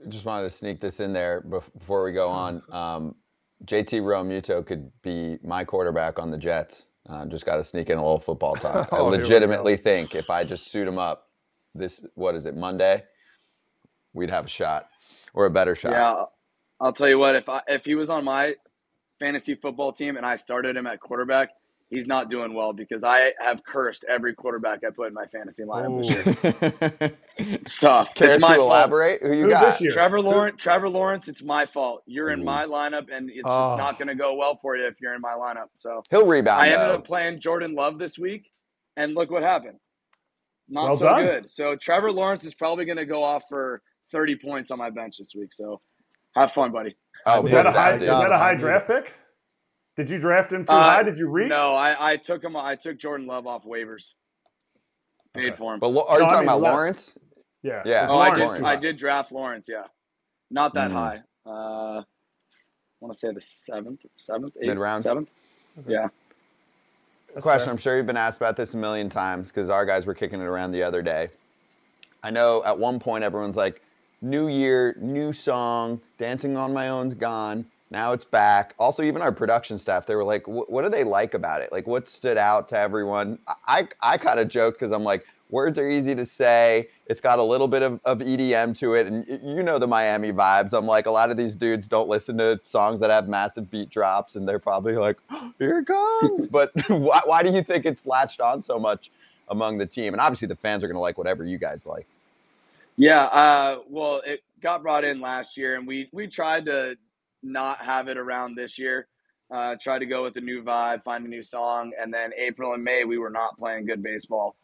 Just 0.09 0.25
wanted 0.25 0.45
to 0.45 0.51
sneak 0.51 0.81
this 0.81 1.01
in 1.01 1.13
there 1.13 1.41
before 1.41 2.05
we 2.05 2.13
go 2.13 2.29
on. 2.29 2.63
Um, 2.71 3.15
JT 3.65 4.03
Realmuto 4.03 4.65
could 4.65 4.91
be 5.03 5.39
my 5.43 5.65
quarterback 5.65 6.19
on 6.19 6.31
the 6.31 6.39
Jets. 6.39 6.87
Uh, 7.09 7.27
just 7.27 7.47
got 7.47 7.57
to 7.57 7.65
sneak 7.65 7.91
in 7.91 7.99
a 7.99 8.03
little 8.03 8.21
football 8.21 8.55
talk. 8.55 8.89
oh, 8.93 9.07
I 9.07 9.11
legitimately 9.11 9.77
think 9.77 10.15
if 10.15 10.31
I 10.31 10.45
just 10.45 10.71
suit 10.71 10.87
him 10.87 10.99
up, 10.99 11.29
this 11.75 12.05
what 12.15 12.35
is 12.35 12.47
it 12.47 12.57
Monday, 12.57 13.05
we'd 14.15 14.31
have 14.31 14.47
a 14.47 14.49
shot 14.49 14.89
or 15.33 15.47
a 15.47 15.51
better 15.51 15.77
shot. 15.77 15.93
Yeah, 15.93 16.25
I'll 16.81 16.93
tell 16.93 17.09
you 17.09 17.19
what. 17.19 17.37
If 17.37 17.49
I 17.49 17.63
if 17.69 17.85
he 17.85 17.95
was 17.95 18.11
on 18.11 18.25
my 18.25 18.57
fantasy 19.21 19.55
football 19.55 19.93
team 19.93 20.17
and 20.17 20.27
I 20.27 20.37
started 20.37 20.77
him 20.77 20.87
at 20.87 21.01
quarterback, 21.01 21.51
he's 21.91 22.07
not 22.07 22.29
doing 22.29 22.55
well 22.55 22.73
because 22.73 23.05
I 23.05 23.33
have 23.41 23.65
cursed 23.65 24.05
every 24.09 24.35
quarterback 24.35 24.85
I 24.85 24.91
put 24.91 25.09
in 25.09 25.15
my 25.15 25.27
fantasy 25.27 25.65
lineup 25.65 26.03
this 26.03 27.01
year. 27.01 27.17
it's 27.39 27.79
tough. 27.79 28.15
Care 28.15 28.33
it's 28.33 28.41
my 28.41 28.57
to 28.57 28.63
elaborate? 28.63 29.23
Who 29.23 29.33
you 29.33 29.45
Who 29.45 29.51
got? 29.51 29.79
Trevor 29.79 30.21
Lawrence. 30.21 30.57
Trevor 30.63 30.89
Lawrence. 30.89 31.29
It's 31.29 31.43
my 31.43 31.67
fault. 31.67 32.03
You're 32.07 32.31
in 32.31 32.45
my 32.45 32.67
lineup, 32.67 33.07
and 33.13 33.31
it's 33.31 33.43
oh. 33.45 33.49
just 33.49 33.49
ah. 33.49 33.77
not 33.77 33.99
going 33.99 34.09
to 34.09 34.15
go 34.15 34.35
well 34.35 34.57
for 34.57 34.77
you 34.77 34.87
if 34.87 35.01
you're 35.01 35.15
in 35.15 35.21
my 35.21 35.33
lineup. 35.33 35.69
So 35.79 36.03
he'll 36.11 36.27
rebound. 36.27 36.61
I 36.61 36.69
ended 36.69 36.91
up 36.91 37.07
playing 37.07 37.41
Jordan 37.41 37.75
Love 37.75 37.99
this 37.99 38.19
week, 38.19 38.51
and 38.97 39.15
look 39.15 39.31
what 39.31 39.43
happened. 39.43 39.79
Not 40.69 40.85
well 40.85 40.97
so 40.97 41.05
done. 41.05 41.25
good. 41.25 41.51
So 41.51 41.77
Trevor 41.77 42.13
Lawrence 42.13 42.45
is 42.45 42.55
probably 42.55 42.85
going 42.85 42.99
to 42.99 43.07
go 43.07 43.23
off 43.23 43.45
for 43.49 43.81
30 44.13 44.37
points 44.37 44.71
on 44.71 44.79
my 44.79 44.91
bench 44.91 45.17
this 45.19 45.33
week. 45.35 45.53
So 45.53 45.81
have 46.35 46.53
fun, 46.53 46.73
buddy. 46.73 46.95
Oh, 47.25 47.45
is 47.45 47.53
that 47.53 47.67
a 47.67 47.73
high? 47.73 47.95
Is 47.95 48.01
that 48.03 48.33
a 48.33 48.39
high 48.39 48.55
draft 48.55 48.87
pick? 48.87 49.15
Did 49.99 50.11
you 50.11 50.21
draft 50.21 50.53
him 50.53 50.65
too 50.65 50.73
uh, 50.73 50.81
high? 50.81 51.03
Did 51.03 51.19
you 51.19 51.29
reach? 51.29 51.49
No, 51.49 51.75
I, 51.75 52.13
I 52.13 52.17
took 52.17 52.45
him. 52.45 52.57
I 52.57 52.77
took 52.77 52.99
Jordan 52.99 53.27
Love 53.27 53.49
off 53.49 53.65
waivers. 53.65 54.15
Paid 55.35 55.49
okay. 55.49 55.57
for 55.57 55.75
him. 55.75 55.81
But 55.81 55.89
are 55.89 56.19
you 56.19 56.25
no, 56.25 56.31
talking 56.31 56.35
I 56.35 56.35
mean, 56.35 56.43
about 56.45 56.61
Lawrence? 56.61 57.17
Yeah. 57.65 57.83
Yeah. 57.85 58.07
Oh, 58.09 58.17
I 58.17 58.33
did. 58.33 58.63
I 58.63 58.77
did 58.77 58.97
draft 58.97 59.33
Lawrence. 59.33 59.67
Yeah, 59.69 59.87
not 60.53 60.73
that 60.75 60.93
mm. 60.93 60.95
high. 60.95 61.23
Uh, 61.45 61.51
I 61.51 62.05
want 63.01 63.13
to 63.13 63.19
say 63.19 63.33
the 63.33 63.41
seventh, 63.41 64.07
seventh, 64.17 64.57
eighth, 64.61 64.69
mid 64.69 64.79
round, 64.79 65.03
seventh. 65.03 65.31
Okay. 65.81 65.95
Yeah. 65.95 66.07
That's 67.35 67.43
Question: 67.43 67.65
fair. 67.65 67.73
I'm 67.73 67.79
sure 67.79 67.97
you've 67.97 68.07
been 68.07 68.17
asked 68.17 68.39
about 68.39 68.57
this 68.57 68.75
a 68.75 68.77
million 68.77 69.09
times 69.09 69.49
because 69.49 69.69
our 69.69 69.85
guys 69.85 70.07
were 70.07 70.15
kicking 70.15 70.41
it 70.41 70.45
around 70.45 70.71
the 70.71 70.83
other 70.85 71.03
day. 71.03 71.29
I 72.23 72.31
know 72.31 72.63
at 72.65 72.79
one 72.79 73.01
point 73.01 73.25
everyone's 73.25 73.57
like, 73.57 73.83
"New 74.23 74.47
year, 74.47 74.97
new 75.01 75.33
song, 75.33 76.01
dancing 76.19 76.57
on 76.57 76.73
my 76.73 76.89
own's 76.89 77.15
gone." 77.15 77.67
Now 77.91 78.13
it's 78.13 78.25
back. 78.25 78.75
Also, 78.79 79.03
even 79.03 79.23
our 79.23 79.33
production 79.33 79.79
staff, 79.79 80.05
they 80.07 80.15
were 80.15 80.25
like, 80.25 80.47
"What 80.47 80.83
do 80.83 80.91
they 80.91 81.05
like 81.05 81.35
about 81.35 81.63
it? 81.63 81.73
Like, 81.73 81.87
what 81.87 82.07
stood 82.07 82.37
out 82.37 82.69
to 82.69 82.79
everyone?" 82.79 83.39
I 83.67 83.89
I 84.03 84.19
kind 84.19 84.39
of 84.39 84.49
joked 84.49 84.79
because 84.79 84.93
I'm 84.93 85.05
like, 85.05 85.27
words 85.51 85.79
are 85.79 85.89
easy 85.89 86.15
to 86.15 86.27
say. 86.27 86.89
It's 87.07 87.21
got 87.21 87.39
a 87.39 87.43
little 87.43 87.69
bit 87.69 87.83
of, 87.83 88.01
of 88.05 88.19
EDM 88.19 88.77
to 88.79 88.95
it, 88.95 89.07
and 89.07 89.27
you 89.43 89.63
know 89.63 89.79
the 89.79 89.87
Miami 89.87 90.33
vibes. 90.33 90.77
I'm 90.77 90.87
like, 90.87 91.07
a 91.07 91.11
lot 91.11 91.31
of 91.31 91.37
these 91.37 91.57
dudes 91.57 91.89
don't 91.89 92.09
listen 92.09 92.37
to 92.39 92.61
songs 92.63 93.01
that 93.01 93.11
have 93.11 93.29
massive 93.29 93.71
beat 93.71 93.91
drops, 93.91 94.37
and 94.37 94.47
they're 94.47 94.59
probably 94.59 94.95
like, 94.95 95.17
oh, 95.31 95.53
"Here 95.59 95.79
it 95.79 95.87
comes." 95.87 96.47
but 96.51 96.73
why, 96.89 97.21
why 97.25 97.43
do 97.43 97.51
you 97.51 97.63
think 97.63 97.87
it's 97.87 98.07
latched 98.07 98.41
on 98.41 98.63
so 98.63 98.79
much 98.79 99.11
among 99.49 99.79
the 99.79 99.87
team? 99.87 100.15
And 100.15 100.21
obviously, 100.21 100.49
the 100.49 100.57
fans 100.57 100.85
are 100.85 100.89
going 100.89 100.97
to 100.97 101.01
like 101.01 101.19
whatever 101.19 101.45
you 101.45 101.59
guys 101.59 101.87
like. 101.87 102.07
Yeah, 102.97 103.25
uh, 103.25 103.79
well, 103.89 104.23
it 104.27 104.43
got 104.61 104.83
brought 104.83 105.05
in 105.05 105.21
last 105.21 105.57
year, 105.57 105.77
and 105.77 105.87
we 105.87 106.09
we 106.13 106.27
tried 106.27 106.67
to 106.67 106.97
not 107.43 107.79
have 107.79 108.09
it 108.09 108.17
around 108.17 108.55
this 108.55 108.79
year. 108.79 109.07
Uh, 109.51 109.77
tried 109.81 110.01
to 110.01 110.07
go 110.07 110.23
with 110.23 110.37
a 110.37 110.41
new 110.41 110.63
vibe, 110.63 111.03
find 111.03 111.25
a 111.25 111.29
new 111.29 111.43
song, 111.43 111.93
and 112.01 112.13
then 112.13 112.31
April 112.39 112.75
and 112.75 112.85
May 112.85 113.05
we 113.05 113.17
were 113.17 113.31
not 113.31 113.57
playing 113.59 113.87
good 113.87 114.03
baseball, 114.03 114.57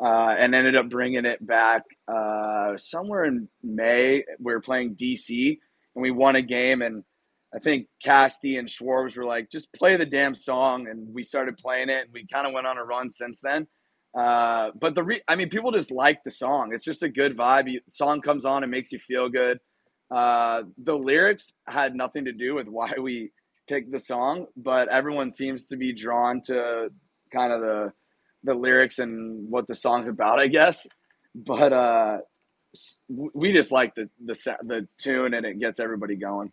uh, 0.00 0.34
and 0.36 0.54
ended 0.54 0.74
up 0.74 0.88
bringing 0.88 1.24
it 1.24 1.44
back 1.46 1.82
uh, 2.08 2.76
somewhere 2.76 3.24
in 3.24 3.48
May. 3.62 4.24
We 4.40 4.52
were 4.52 4.60
playing 4.60 4.96
DC, 4.96 5.58
and 5.94 6.02
we 6.02 6.10
won 6.10 6.34
a 6.34 6.42
game, 6.42 6.82
and 6.82 7.04
I 7.54 7.60
think 7.60 7.86
Casty 8.04 8.58
and 8.58 8.66
Schwarbs 8.66 9.16
were 9.16 9.24
like, 9.24 9.48
"Just 9.48 9.72
play 9.72 9.96
the 9.96 10.06
damn 10.06 10.34
song," 10.34 10.88
and 10.88 11.14
we 11.14 11.22
started 11.22 11.56
playing 11.56 11.88
it, 11.88 12.06
and 12.06 12.12
we 12.12 12.26
kind 12.26 12.46
of 12.46 12.52
went 12.52 12.66
on 12.66 12.78
a 12.78 12.84
run 12.84 13.10
since 13.10 13.40
then. 13.40 13.68
Uh, 14.18 14.70
but 14.78 14.94
the 14.94 15.02
re- 15.02 15.22
I 15.28 15.36
mean, 15.36 15.48
people 15.48 15.70
just 15.70 15.90
like 15.90 16.22
the 16.24 16.30
song. 16.30 16.72
It's 16.74 16.84
just 16.84 17.02
a 17.02 17.08
good 17.08 17.36
vibe. 17.36 17.70
You, 17.70 17.80
song 17.88 18.20
comes 18.20 18.44
on, 18.44 18.64
it 18.64 18.68
makes 18.68 18.92
you 18.92 18.98
feel 18.98 19.28
good. 19.28 19.58
Uh, 20.12 20.64
the 20.76 20.96
lyrics 20.96 21.54
had 21.66 21.94
nothing 21.94 22.26
to 22.26 22.32
do 22.32 22.54
with 22.54 22.68
why 22.68 22.92
we 23.00 23.30
picked 23.66 23.90
the 23.90 23.98
song, 23.98 24.46
but 24.56 24.88
everyone 24.88 25.30
seems 25.30 25.68
to 25.68 25.76
be 25.76 25.92
drawn 25.92 26.42
to 26.42 26.90
kind 27.32 27.52
of 27.52 27.62
the 27.62 27.92
the 28.44 28.54
lyrics 28.54 28.98
and 28.98 29.48
what 29.48 29.66
the 29.68 29.74
song's 29.74 30.08
about, 30.08 30.38
I 30.38 30.48
guess. 30.48 30.86
But 31.34 31.72
uh, 31.72 32.18
we 33.08 33.52
just 33.52 33.72
like 33.72 33.94
the 33.94 34.10
the 34.24 34.34
the 34.64 34.88
tune 34.98 35.32
and 35.32 35.46
it 35.46 35.58
gets 35.58 35.80
everybody 35.80 36.16
going. 36.16 36.52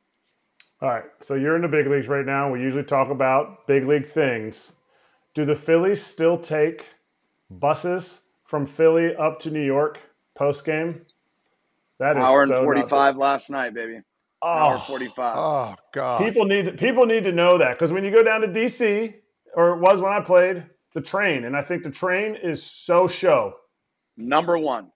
All 0.82 0.89
right, 0.89 1.04
so 1.20 1.36
you're 1.36 1.58
in 1.58 1.62
the 1.62 1.68
big 1.68 1.88
leagues 1.88 2.08
right 2.08 2.25
now. 2.25 2.50
We 2.50 2.62
usually 2.62 2.86
talk 2.86 3.10
about 3.10 3.68
big 3.68 3.86
league 3.86 4.06
things. 4.06 4.74
Do 5.34 5.44
the 5.44 5.56
Phillies 5.56 6.01
still 6.01 6.38
take 6.38 6.86
buses 7.50 8.22
from 8.46 8.66
Philly 8.66 9.13
up 9.18 9.39
to 9.42 9.51
New 9.51 9.66
York 9.66 10.00
post 10.36 10.63
game? 10.63 11.01
That 12.00 12.18
is 12.18 12.24
hour 12.24 12.44
and 12.44 12.50
so 12.50 12.63
forty 12.63 12.84
five 12.84 13.18
last 13.18 13.50
night, 13.50 13.74
baby. 13.74 14.00
Oh, 14.41 14.48
hour 14.48 14.79
forty 14.79 15.08
five. 15.08 15.38
Oh 15.38 15.75
god. 15.94 16.20
People 16.20 16.46
need 16.46 16.65
to, 16.65 16.72
people 16.72 17.06
need 17.06 17.25
to 17.25 17.32
know 17.32 17.58
that 17.58 17.74
because 17.77 17.91
when 17.91 18.03
you 18.03 18.12
go 18.12 18.24
down 18.24 18.41
to 18.41 18.48
DC, 18.48 19.13
or 19.56 19.72
it 19.72 19.79
was 19.79 20.00
when 20.00 20.13
I 20.13 20.22
played 20.22 20.65
the 20.94 21.01
train, 21.01 21.46
and 21.46 21.56
I 21.56 21.62
think 21.62 21.84
the 21.84 21.91
train 21.91 22.38
is 22.41 22.63
so 22.63 23.08
show. 23.08 23.53
Number 24.18 24.58
one. 24.58 24.91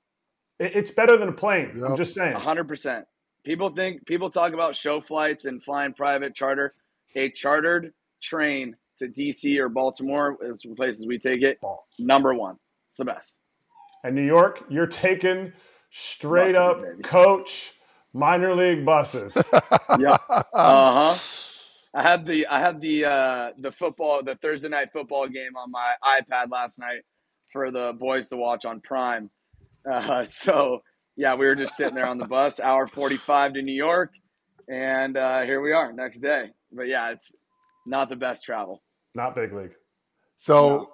It, 0.60 0.76
it's 0.76 0.92
better 0.92 1.18
than 1.18 1.30
a 1.30 1.34
plane. 1.34 1.74
Yep. 1.76 1.90
I'm 1.90 1.98
just 1.98 2.14
saying. 2.14 2.36
hundred 2.36 2.68
percent. 2.68 3.06
People 3.46 3.70
think 3.70 4.06
people 4.06 4.30
talk 4.30 4.54
about 4.54 4.76
show 4.76 5.02
flights 5.02 5.46
and 5.46 5.62
flying 5.62 5.94
private 5.94 6.34
charter. 6.34 6.74
A 7.16 7.30
chartered 7.30 7.94
train 8.22 8.76
to 8.98 9.08
DC 9.08 9.60
or 9.60 9.70
Baltimore 9.70 10.38
is 10.42 10.62
the 10.62 10.74
places 10.74 11.06
we 11.06 11.20
take 11.20 11.42
it. 11.42 11.60
Oh. 11.64 11.80
Number 12.00 12.34
one. 12.34 12.56
It's 12.88 12.98
the 12.98 13.06
best. 13.06 13.40
And 14.04 14.16
New 14.16 14.26
York, 14.26 14.64
you're 14.70 14.88
taking 14.88 15.52
straight 15.94 16.56
up 16.56 16.82
coach 17.04 17.74
minor 18.14 18.56
league 18.56 18.86
buses. 18.86 19.36
yeah. 20.00 20.18
Uh 20.30 21.14
huh. 21.14 21.16
I 21.96 22.02
had 22.02 22.26
the 22.26 22.48
I 22.48 22.60
had 22.60 22.82
the 22.82 23.06
uh, 23.06 23.52
the 23.60 23.72
football 23.72 24.24
the 24.24 24.36
Thursday 24.36 24.70
night 24.70 24.92
football 24.92 25.28
game 25.28 25.56
on 25.56 25.72
my 25.72 25.94
iPad 26.04 26.52
last 26.52 26.80
night 26.80 27.02
for 27.52 27.70
the 27.70 27.94
boys 27.94 28.30
to 28.30 28.38
watch 28.38 28.66
on 28.66 28.82
Prime. 28.82 29.30
Uh, 29.90 30.24
so 30.24 30.82
yeah, 31.16 31.36
we 31.36 31.46
were 31.46 31.56
just 31.56 31.78
sitting 31.78 31.94
there 31.94 32.08
on 32.08 32.18
the 32.18 32.28
bus, 32.28 32.60
hour 32.60 32.88
forty 32.88 33.18
five 33.18 33.54
to 33.54 33.62
New 33.62 33.74
York, 33.76 34.12
and 34.68 35.16
uh, 35.16 35.42
here 35.42 35.62
we 35.62 35.72
are 35.72 35.94
next 35.94 36.20
day. 36.20 36.50
But 36.72 36.88
yeah, 36.88 37.12
it's 37.12 37.32
not 37.86 38.10
the 38.10 38.16
best 38.16 38.44
travel. 38.44 38.82
Not 39.14 39.36
big 39.36 39.54
league. 39.54 39.74
So 40.38 40.56
no. 40.68 40.90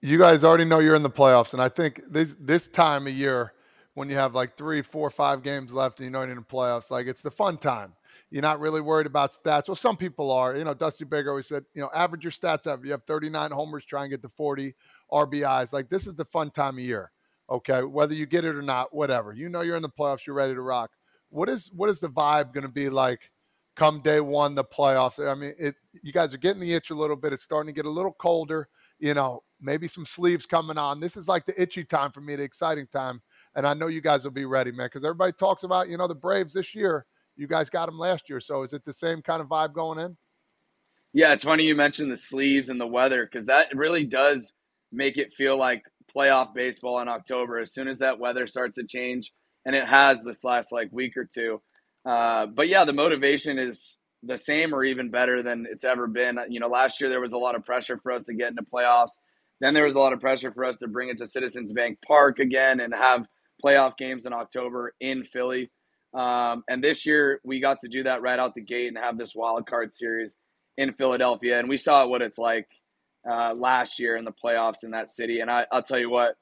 you 0.00 0.16
guys 0.16 0.42
already 0.42 0.64
know 0.64 0.78
you're 0.78 0.94
in 0.94 1.02
the 1.02 1.10
playoffs, 1.10 1.52
and 1.52 1.60
I 1.60 1.68
think 1.68 2.00
this 2.08 2.34
this 2.40 2.68
time 2.68 3.06
of 3.06 3.12
year 3.12 3.52
when 3.98 4.08
you 4.08 4.16
have 4.16 4.32
like 4.32 4.56
three, 4.56 4.80
four, 4.80 5.10
five 5.10 5.42
games 5.42 5.72
left 5.72 5.98
and 5.98 6.04
you 6.04 6.10
know 6.10 6.22
you're 6.22 6.30
in 6.30 6.36
the 6.36 6.42
playoffs. 6.42 6.88
Like 6.88 7.08
it's 7.08 7.20
the 7.20 7.32
fun 7.32 7.58
time. 7.58 7.92
You're 8.30 8.42
not 8.42 8.60
really 8.60 8.80
worried 8.80 9.06
about 9.06 9.32
stats. 9.32 9.66
Well, 9.66 9.74
some 9.74 9.96
people 9.96 10.30
are. 10.30 10.56
You 10.56 10.62
know, 10.62 10.74
Dusty 10.74 11.04
Baker 11.04 11.30
always 11.30 11.48
said, 11.48 11.64
you 11.74 11.82
know, 11.82 11.90
average 11.92 12.22
your 12.22 12.30
stats 12.30 12.66
up. 12.66 12.84
You 12.84 12.92
have 12.92 13.02
39 13.04 13.50
homers, 13.50 13.84
try 13.84 14.02
and 14.02 14.10
get 14.10 14.22
to 14.22 14.28
40 14.28 14.74
RBIs. 15.10 15.72
Like 15.72 15.88
this 15.88 16.06
is 16.06 16.14
the 16.14 16.26
fun 16.26 16.50
time 16.50 16.78
of 16.78 16.84
year. 16.84 17.10
Okay, 17.50 17.82
whether 17.82 18.14
you 18.14 18.26
get 18.26 18.44
it 18.44 18.54
or 18.54 18.62
not, 18.62 18.94
whatever. 18.94 19.32
You 19.32 19.48
know 19.48 19.62
you're 19.62 19.76
in 19.76 19.82
the 19.82 19.88
playoffs. 19.88 20.26
You're 20.26 20.36
ready 20.36 20.54
to 20.54 20.60
rock. 20.60 20.92
What 21.30 21.48
is 21.48 21.70
what 21.74 21.90
is 21.90 21.98
the 21.98 22.08
vibe 22.08 22.52
going 22.52 22.62
to 22.62 22.70
be 22.70 22.88
like? 22.88 23.20
Come 23.74 24.00
day 24.00 24.20
one, 24.20 24.54
the 24.54 24.64
playoffs. 24.64 25.26
I 25.26 25.34
mean, 25.34 25.54
it. 25.58 25.74
You 26.02 26.12
guys 26.12 26.32
are 26.34 26.38
getting 26.38 26.60
the 26.60 26.72
itch 26.72 26.90
a 26.90 26.94
little 26.94 27.16
bit. 27.16 27.32
It's 27.32 27.42
starting 27.42 27.72
to 27.72 27.76
get 27.76 27.86
a 27.86 27.90
little 27.90 28.12
colder. 28.12 28.68
You 29.00 29.14
know, 29.14 29.42
maybe 29.60 29.88
some 29.88 30.06
sleeves 30.06 30.46
coming 30.46 30.78
on. 30.78 31.00
This 31.00 31.16
is 31.16 31.26
like 31.26 31.46
the 31.46 31.60
itchy 31.60 31.84
time 31.84 32.12
for 32.12 32.20
me, 32.20 32.36
the 32.36 32.42
exciting 32.42 32.86
time 32.86 33.22
and 33.54 33.66
I 33.66 33.74
know 33.74 33.86
you 33.86 34.00
guys 34.00 34.24
will 34.24 34.30
be 34.30 34.44
ready, 34.44 34.72
man, 34.72 34.86
because 34.86 35.04
everybody 35.04 35.32
talks 35.32 35.62
about, 35.62 35.88
you 35.88 35.96
know, 35.96 36.08
the 36.08 36.14
Braves 36.14 36.52
this 36.52 36.74
year. 36.74 37.06
You 37.36 37.46
guys 37.46 37.70
got 37.70 37.86
them 37.86 37.98
last 37.98 38.28
year. 38.28 38.40
So 38.40 38.62
is 38.62 38.72
it 38.72 38.84
the 38.84 38.92
same 38.92 39.22
kind 39.22 39.40
of 39.40 39.48
vibe 39.48 39.72
going 39.72 39.98
in? 39.98 40.16
Yeah, 41.12 41.32
it's 41.32 41.44
funny 41.44 41.64
you 41.64 41.74
mentioned 41.74 42.10
the 42.10 42.16
sleeves 42.16 42.68
and 42.68 42.80
the 42.80 42.86
weather 42.86 43.24
because 43.24 43.46
that 43.46 43.68
really 43.74 44.04
does 44.04 44.52
make 44.92 45.16
it 45.16 45.32
feel 45.32 45.56
like 45.56 45.82
playoff 46.14 46.54
baseball 46.54 47.00
in 47.00 47.08
October 47.08 47.58
as 47.58 47.72
soon 47.72 47.88
as 47.88 47.98
that 47.98 48.18
weather 48.18 48.46
starts 48.46 48.76
to 48.76 48.84
change. 48.84 49.32
And 49.64 49.74
it 49.74 49.86
has 49.86 50.22
this 50.22 50.44
last 50.44 50.72
like 50.72 50.88
week 50.92 51.16
or 51.16 51.24
two. 51.24 51.60
Uh, 52.04 52.46
but 52.46 52.68
yeah, 52.68 52.84
the 52.84 52.92
motivation 52.92 53.58
is 53.58 53.98
the 54.22 54.38
same 54.38 54.74
or 54.74 54.84
even 54.84 55.10
better 55.10 55.42
than 55.42 55.66
it's 55.70 55.84
ever 55.84 56.06
been. 56.06 56.38
You 56.48 56.60
know, 56.60 56.68
last 56.68 57.00
year 57.00 57.10
there 57.10 57.20
was 57.20 57.32
a 57.32 57.38
lot 57.38 57.54
of 57.54 57.64
pressure 57.64 57.98
for 57.98 58.12
us 58.12 58.24
to 58.24 58.34
get 58.34 58.50
into 58.50 58.62
playoffs. 58.62 59.12
Then 59.60 59.74
there 59.74 59.84
was 59.84 59.94
a 59.94 60.00
lot 60.00 60.12
of 60.12 60.20
pressure 60.20 60.52
for 60.52 60.64
us 60.64 60.76
to 60.78 60.88
bring 60.88 61.08
it 61.08 61.18
to 61.18 61.26
Citizens 61.26 61.72
Bank 61.72 61.98
Park 62.06 62.38
again 62.38 62.80
and 62.80 62.94
have 62.94 63.26
playoff 63.64 63.96
games 63.96 64.26
in 64.26 64.32
October 64.32 64.94
in 65.00 65.24
Philly. 65.24 65.70
Um, 66.14 66.64
and 66.68 66.82
this 66.82 67.04
year 67.04 67.40
we 67.44 67.60
got 67.60 67.80
to 67.80 67.88
do 67.88 68.02
that 68.04 68.22
right 68.22 68.38
out 68.38 68.54
the 68.54 68.62
gate 68.62 68.88
and 68.88 68.98
have 68.98 69.18
this 69.18 69.34
wild 69.34 69.68
card 69.68 69.94
series 69.94 70.36
in 70.76 70.92
Philadelphia. 70.94 71.58
And 71.58 71.68
we 71.68 71.76
saw 71.76 72.06
what 72.06 72.22
it's 72.22 72.38
like 72.38 72.66
uh, 73.28 73.54
last 73.54 73.98
year 73.98 74.16
in 74.16 74.24
the 74.24 74.32
playoffs 74.32 74.84
in 74.84 74.90
that 74.92 75.08
city. 75.08 75.40
And 75.40 75.50
I, 75.50 75.66
will 75.72 75.82
tell 75.82 75.98
you 75.98 76.10
what, 76.10 76.36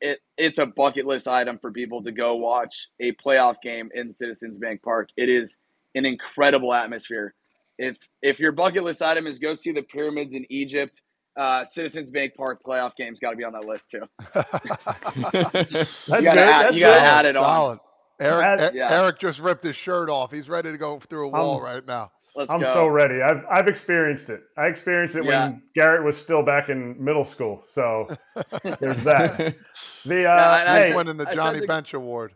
it 0.00 0.18
it's 0.36 0.58
a 0.58 0.66
bucket 0.66 1.06
list 1.06 1.28
item 1.28 1.58
for 1.58 1.70
people 1.70 2.02
to 2.02 2.12
go 2.12 2.34
watch 2.34 2.88
a 3.00 3.12
playoff 3.12 3.60
game 3.62 3.90
in 3.94 4.12
Citizens 4.12 4.58
Bank 4.58 4.82
Park. 4.82 5.10
It 5.16 5.28
is 5.28 5.58
an 5.94 6.04
incredible 6.04 6.72
atmosphere. 6.72 7.34
If 7.78 7.96
if 8.22 8.40
your 8.40 8.52
bucket 8.52 8.82
list 8.82 9.02
item 9.02 9.26
is 9.26 9.38
go 9.38 9.54
see 9.54 9.72
the 9.72 9.82
pyramids 9.82 10.34
in 10.34 10.44
Egypt 10.50 11.02
uh, 11.38 11.64
Citizens 11.64 12.10
Bank 12.10 12.34
Park 12.34 12.60
playoff 12.62 12.96
games 12.96 13.20
got 13.20 13.30
to 13.30 13.36
be 13.36 13.44
on 13.44 13.52
that 13.52 13.64
list 13.64 13.90
too. 13.90 14.02
That's 14.34 16.08
you 16.08 16.22
got 16.22 16.34
to 16.34 16.40
add, 16.40 16.74
you 16.74 16.80
gotta 16.80 17.00
add 17.00 17.26
it 17.26 17.34
Solid. 17.34 17.72
on. 17.72 17.80
Eric, 18.20 18.74
yeah. 18.74 18.90
Eric 18.90 19.20
just 19.20 19.38
ripped 19.38 19.62
his 19.62 19.76
shirt 19.76 20.10
off. 20.10 20.32
He's 20.32 20.48
ready 20.48 20.72
to 20.72 20.78
go 20.78 20.98
through 20.98 21.28
a 21.28 21.30
wall 21.30 21.60
right 21.60 21.86
now. 21.86 22.10
Let's 22.34 22.50
I'm 22.50 22.60
go. 22.60 22.72
so 22.72 22.86
ready. 22.86 23.22
I've 23.22 23.44
I've 23.50 23.68
experienced 23.68 24.30
it. 24.30 24.42
I 24.56 24.66
experienced 24.66 25.16
it 25.16 25.24
yeah. 25.24 25.48
when 25.48 25.62
Garrett 25.74 26.04
was 26.04 26.16
still 26.16 26.42
back 26.42 26.68
in 26.68 27.02
middle 27.02 27.24
school. 27.24 27.62
So 27.64 28.08
there's 28.80 29.02
that. 29.04 29.56
The 30.04 30.30
uh, 30.30 30.64
no, 30.64 30.74
hey, 30.74 30.94
winning 30.94 31.16
the 31.16 31.26
Johnny 31.26 31.66
Bench 31.66 31.94
Award. 31.94 32.34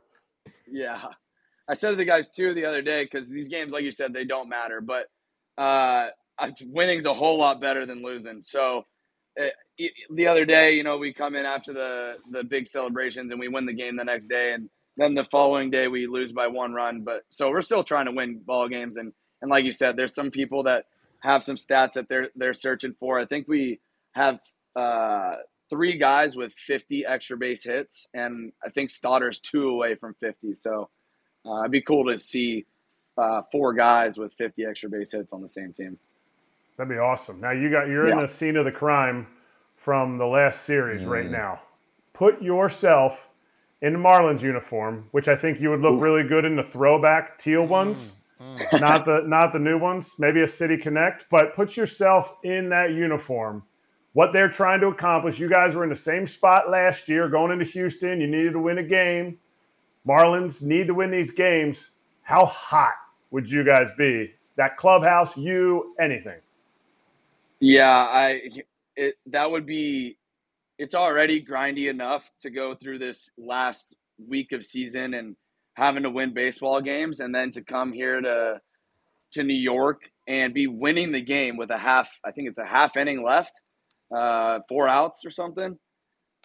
Yeah, 0.70 1.00
I 1.68 1.74
said 1.74 1.90
to 1.90 1.96
the 1.96 2.04
guys 2.04 2.28
too 2.28 2.54
the 2.54 2.64
other 2.64 2.82
day 2.82 3.04
because 3.04 3.28
these 3.28 3.48
games, 3.48 3.72
like 3.72 3.84
you 3.84 3.92
said, 3.92 4.12
they 4.12 4.24
don't 4.24 4.48
matter. 4.48 4.80
But 4.80 5.06
uh, 5.58 6.08
winning's 6.64 7.04
a 7.04 7.14
whole 7.14 7.38
lot 7.38 7.60
better 7.60 7.86
than 7.86 8.02
losing. 8.02 8.40
So 8.40 8.84
uh, 9.40 9.46
the 10.10 10.26
other 10.26 10.44
day, 10.44 10.72
you 10.72 10.82
know, 10.82 10.98
we 10.98 11.12
come 11.12 11.34
in 11.34 11.46
after 11.46 11.72
the 11.72 12.18
the 12.30 12.44
big 12.44 12.66
celebrations 12.66 13.30
and 13.30 13.40
we 13.40 13.48
win 13.48 13.66
the 13.66 13.72
game 13.72 13.96
the 13.96 14.04
next 14.04 14.26
day, 14.26 14.52
and 14.52 14.68
then 14.96 15.14
the 15.14 15.24
following 15.24 15.70
day 15.70 15.88
we 15.88 16.06
lose 16.06 16.32
by 16.32 16.46
one 16.46 16.72
run. 16.72 17.02
But 17.02 17.22
so 17.30 17.50
we're 17.50 17.62
still 17.62 17.84
trying 17.84 18.06
to 18.06 18.12
win 18.12 18.40
ball 18.44 18.68
games, 18.68 18.96
and 18.96 19.12
and 19.40 19.50
like 19.50 19.64
you 19.64 19.72
said, 19.72 19.96
there's 19.96 20.14
some 20.14 20.30
people 20.30 20.64
that 20.64 20.86
have 21.20 21.42
some 21.42 21.56
stats 21.56 21.92
that 21.92 22.08
they're 22.08 22.28
they're 22.36 22.54
searching 22.54 22.94
for. 22.98 23.18
I 23.18 23.26
think 23.26 23.48
we 23.48 23.80
have 24.12 24.40
uh, 24.76 25.36
three 25.70 25.96
guys 25.96 26.36
with 26.36 26.52
50 26.54 27.06
extra 27.06 27.36
base 27.36 27.64
hits, 27.64 28.06
and 28.12 28.52
I 28.64 28.68
think 28.70 28.90
Stotter's 28.90 29.38
two 29.38 29.68
away 29.68 29.94
from 29.94 30.14
50. 30.20 30.54
So 30.54 30.90
uh, 31.46 31.60
it'd 31.60 31.72
be 31.72 31.80
cool 31.80 32.10
to 32.10 32.18
see 32.18 32.66
uh, 33.16 33.42
four 33.50 33.72
guys 33.72 34.18
with 34.18 34.34
50 34.34 34.64
extra 34.66 34.90
base 34.90 35.12
hits 35.12 35.32
on 35.32 35.40
the 35.40 35.48
same 35.48 35.72
team. 35.72 35.98
That'd 36.82 36.96
be 36.96 36.98
awesome. 36.98 37.40
Now 37.40 37.52
you 37.52 37.70
got 37.70 37.86
you're 37.86 38.08
yeah. 38.08 38.14
in 38.14 38.22
the 38.22 38.26
scene 38.26 38.56
of 38.56 38.64
the 38.64 38.72
crime 38.72 39.28
from 39.76 40.18
the 40.18 40.26
last 40.26 40.62
series 40.62 41.02
mm. 41.02 41.10
right 41.10 41.30
now. 41.30 41.62
Put 42.12 42.42
yourself 42.42 43.28
in 43.82 43.94
Marlins 43.94 44.42
uniform, 44.42 45.06
which 45.12 45.28
I 45.28 45.36
think 45.36 45.60
you 45.60 45.70
would 45.70 45.78
look 45.78 45.92
Ooh. 45.92 46.00
really 46.00 46.24
good 46.24 46.44
in 46.44 46.56
the 46.56 46.62
throwback 46.64 47.38
teal 47.38 47.64
mm. 47.64 47.68
ones. 47.68 48.16
mm. 48.40 48.80
not 48.80 49.04
the 49.04 49.22
not 49.28 49.52
the 49.52 49.60
new 49.60 49.78
ones. 49.78 50.16
Maybe 50.18 50.42
a 50.42 50.48
City 50.48 50.76
Connect, 50.76 51.26
but 51.30 51.54
put 51.54 51.76
yourself 51.76 52.34
in 52.42 52.68
that 52.70 52.90
uniform. 52.90 53.62
What 54.14 54.32
they're 54.32 54.48
trying 54.48 54.80
to 54.80 54.88
accomplish. 54.88 55.38
You 55.38 55.48
guys 55.48 55.76
were 55.76 55.84
in 55.84 55.88
the 55.88 55.94
same 55.94 56.26
spot 56.26 56.68
last 56.68 57.08
year, 57.08 57.28
going 57.28 57.52
into 57.52 57.64
Houston. 57.64 58.20
You 58.20 58.26
needed 58.26 58.54
to 58.54 58.58
win 58.58 58.78
a 58.78 58.82
game. 58.82 59.38
Marlins 60.04 60.64
need 60.64 60.88
to 60.88 60.94
win 60.94 61.12
these 61.12 61.30
games. 61.30 61.90
How 62.22 62.44
hot 62.44 62.94
would 63.30 63.48
you 63.48 63.62
guys 63.62 63.92
be? 63.96 64.32
That 64.56 64.76
clubhouse, 64.76 65.36
you, 65.36 65.94
anything? 66.00 66.40
Yeah, 67.62 67.88
I 67.96 68.42
it 68.96 69.14
that 69.26 69.48
would 69.48 69.66
be 69.66 70.18
it's 70.78 70.96
already 70.96 71.44
grindy 71.44 71.88
enough 71.88 72.28
to 72.40 72.50
go 72.50 72.74
through 72.74 72.98
this 72.98 73.30
last 73.38 73.94
week 74.18 74.50
of 74.50 74.64
season 74.64 75.14
and 75.14 75.36
having 75.74 76.02
to 76.02 76.10
win 76.10 76.34
baseball 76.34 76.80
games 76.80 77.20
and 77.20 77.32
then 77.32 77.52
to 77.52 77.62
come 77.62 77.92
here 77.92 78.20
to 78.20 78.60
to 79.34 79.44
New 79.44 79.54
York 79.54 80.00
and 80.26 80.52
be 80.52 80.66
winning 80.66 81.12
the 81.12 81.22
game 81.22 81.56
with 81.56 81.70
a 81.70 81.78
half 81.78 82.10
I 82.24 82.32
think 82.32 82.48
it's 82.48 82.58
a 82.58 82.66
half 82.66 82.96
inning 82.96 83.22
left, 83.22 83.52
uh, 84.12 84.58
four 84.68 84.88
outs 84.88 85.24
or 85.24 85.30
something. 85.30 85.78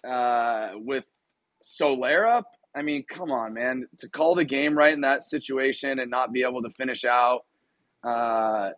Uh, 0.08 0.70
with 0.76 1.04
Soler 1.62 2.28
up, 2.28 2.46
I 2.76 2.82
mean, 2.82 3.04
come 3.10 3.32
on, 3.32 3.54
man. 3.54 3.88
To 3.98 4.08
call 4.08 4.36
the 4.36 4.44
game 4.44 4.78
right 4.78 4.94
in 4.94 5.00
that 5.00 5.24
situation 5.24 5.98
and 5.98 6.12
not 6.12 6.32
be 6.32 6.44
able 6.44 6.62
to 6.62 6.70
finish 6.70 7.04
out. 7.04 7.40
Uh, 8.04 8.70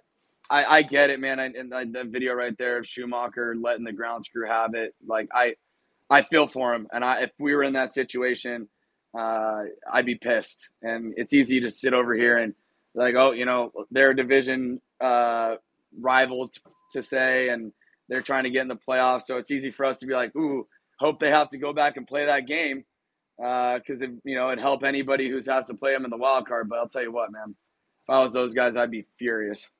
I, 0.51 0.65
I 0.79 0.83
get 0.83 1.11
it, 1.11 1.21
man. 1.21 1.39
I, 1.39 1.47
and 1.47 1.95
the 1.95 2.05
video 2.05 2.35
right 2.35 2.57
there 2.59 2.79
of 2.79 2.85
Schumaker 2.85 3.55
letting 3.61 3.85
the 3.85 3.93
ground 3.93 4.25
screw 4.25 4.47
have 4.47 4.75
it. 4.75 4.95
Like 5.07 5.29
I, 5.33 5.55
I 6.11 6.23
feel 6.23 6.49
for 6.49 6.75
him. 6.75 6.89
And 6.93 7.05
I, 7.05 7.23
if 7.23 7.31
we 7.39 7.55
were 7.55 7.63
in 7.63 7.75
that 7.75 7.95
situation, 7.95 8.69
uh, 9.17 9.63
I'd 9.91 10.07
be 10.07 10.17
pissed. 10.17 10.71
And 10.83 11.15
it's 11.17 11.33
easy 11.33 11.61
to 11.61 11.71
sit 11.71 11.95
over 11.95 12.15
here 12.15 12.37
and 12.39 12.55
like, 12.95 13.15
oh, 13.15 13.31
you 13.31 13.45
know, 13.45 13.73
they're 13.93 14.11
a 14.11 14.17
division 14.17 14.81
uh, 15.01 15.57
rival 15.99 16.49
t- 16.49 16.61
to 16.93 17.03
say, 17.03 17.51
and 17.51 17.73
they're 18.09 18.23
trying 18.23 18.45
to 18.45 18.51
get 18.51 18.63
in 18.63 18.69
the 18.69 18.77
playoffs. 18.77 19.23
So 19.23 19.37
it's 19.37 19.53
easy 19.53 19.71
for 19.71 19.87
us 19.87 20.01
to 20.01 20.07
be 20.07 20.15
like, 20.15 20.35
ooh, 20.35 20.67
hope 20.99 21.21
they 21.21 21.31
have 21.31 21.49
to 21.51 21.59
go 21.59 21.73
back 21.73 21.97
and 21.97 22.07
play 22.07 22.27
that 22.27 22.47
game 22.47 22.85
because 23.39 24.03
uh, 24.03 24.05
it 24.05 24.11
you 24.25 24.35
know 24.35 24.49
it'd 24.49 24.61
help 24.61 24.85
anybody 24.85 25.31
who 25.31 25.41
has 25.51 25.67
to 25.67 25.75
play 25.75 25.93
them 25.93 26.05
in 26.05 26.11
the 26.11 26.17
wild 26.17 26.47
card. 26.47 26.69
But 26.69 26.79
I'll 26.79 26.89
tell 26.89 27.03
you 27.03 27.13
what, 27.13 27.33
man, 27.33 27.55
if 28.05 28.11
I 28.11 28.23
was 28.23 28.33
those 28.33 28.53
guys, 28.53 28.77
I'd 28.77 28.91
be 28.91 29.07
furious. 29.19 29.71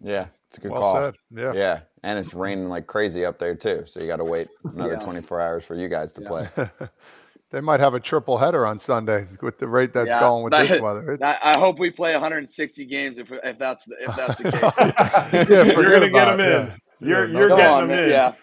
Yeah, 0.00 0.26
it's 0.48 0.58
a 0.58 0.60
good 0.60 0.70
well 0.70 0.82
call. 0.82 0.94
Said. 0.96 1.14
Yeah, 1.30 1.52
yeah, 1.54 1.80
and 2.02 2.18
it's 2.18 2.34
raining 2.34 2.68
like 2.68 2.86
crazy 2.86 3.24
up 3.24 3.38
there 3.38 3.54
too, 3.54 3.84
so 3.86 4.00
you 4.00 4.06
got 4.06 4.16
to 4.16 4.24
wait 4.24 4.48
another 4.64 4.94
yeah. 4.94 5.04
24 5.04 5.40
hours 5.40 5.64
for 5.64 5.74
you 5.74 5.88
guys 5.88 6.12
to 6.12 6.22
yeah. 6.22 6.28
play. 6.28 6.48
they 7.50 7.60
might 7.60 7.80
have 7.80 7.94
a 7.94 8.00
triple 8.00 8.36
header 8.36 8.66
on 8.66 8.78
Sunday 8.78 9.26
with 9.40 9.58
the 9.58 9.66
rate 9.66 9.94
that's 9.94 10.08
yeah, 10.08 10.20
going 10.20 10.44
with 10.44 10.52
that, 10.52 10.68
this 10.68 10.80
weather. 10.82 11.18
I 11.22 11.54
hope 11.56 11.78
we 11.78 11.90
play 11.90 12.12
160 12.12 12.84
games 12.84 13.18
if, 13.18 13.32
if 13.32 13.58
that's 13.58 13.84
the, 13.86 13.96
if 14.00 14.16
that's 14.16 14.40
the 14.40 14.52
case. 14.52 15.48
yeah, 15.48 15.64
you're 15.64 15.90
gonna 15.90 16.10
get 16.10 16.24
them 16.24 16.40
in. 16.40 16.72
You're 17.00 17.28
you're 17.30 17.48
getting 17.48 17.66
on, 17.66 17.88
them 17.88 17.98
in. 17.98 18.10
Yeah. 18.10 18.34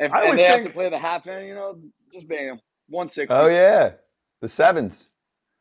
If, 0.00 0.12
and 0.12 0.32
they 0.32 0.42
think... 0.42 0.54
have 0.56 0.64
to 0.64 0.72
play 0.72 0.90
the 0.90 0.98
half 0.98 1.26
inning, 1.26 1.48
you 1.48 1.54
know, 1.54 1.78
just 2.12 2.26
bang 2.26 2.48
them. 2.48 2.60
160. 2.88 3.32
Oh 3.34 3.46
yeah, 3.46 3.92
the 4.40 4.48
sevens. 4.48 5.08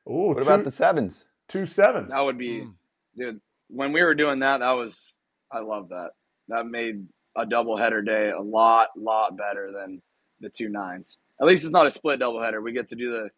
Ooh, 0.10 0.29
what 0.29 0.38
two, 0.38 0.43
about 0.43 0.63
the 0.63 0.71
sevens? 0.71 1.25
Two 1.47 1.65
sevens. 1.65 2.10
That 2.10 2.25
would 2.25 2.38
be, 2.38 2.62
mm. 2.62 2.73
dude. 3.15 3.39
When 3.69 3.91
we 3.91 4.04
were 4.04 4.15
doing 4.15 4.39
that, 4.39 4.60
that 4.60 4.71
was 4.71 5.13
I 5.52 5.60
love 5.60 5.89
that. 5.89 6.12
That 6.49 6.65
made 6.65 7.06
a 7.38 7.45
double 7.45 7.78
header 7.78 8.02
day 8.02 8.32
a 8.32 8.41
lot, 8.41 8.89
lot 8.97 9.38
better 9.38 9.71
than 9.71 10.02
the 10.39 10.49
two 10.49 10.69
nines. 10.69 11.17
At 11.39 11.47
least 11.47 11.63
it's 11.63 11.73
not 11.73 11.88
a 11.88 11.91
split 11.91 12.19
double 12.19 12.41
header. 12.41 12.62
We 12.62 12.73
get 12.73 12.89
to 12.89 12.95
do 12.95 13.12
the 13.12 13.30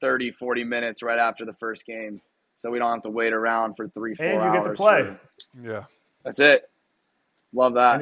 30, 0.00 0.32
40 0.32 0.64
minutes 0.64 1.02
right 1.02 1.18
after 1.18 1.44
the 1.44 1.54
first 1.54 1.86
game. 1.86 2.20
So 2.56 2.70
we 2.70 2.78
don't 2.78 2.90
have 2.90 3.02
to 3.02 3.10
wait 3.10 3.32
around 3.32 3.74
for 3.74 3.88
three, 3.88 4.14
four 4.14 4.26
and 4.26 4.54
you 4.54 4.62
get 4.62 4.68
to 4.68 4.74
play. 4.74 5.02
For, 5.02 5.18
yeah. 5.62 5.84
That's 6.24 6.38
it. 6.38 6.68
Love 7.52 7.74
that. 7.74 8.00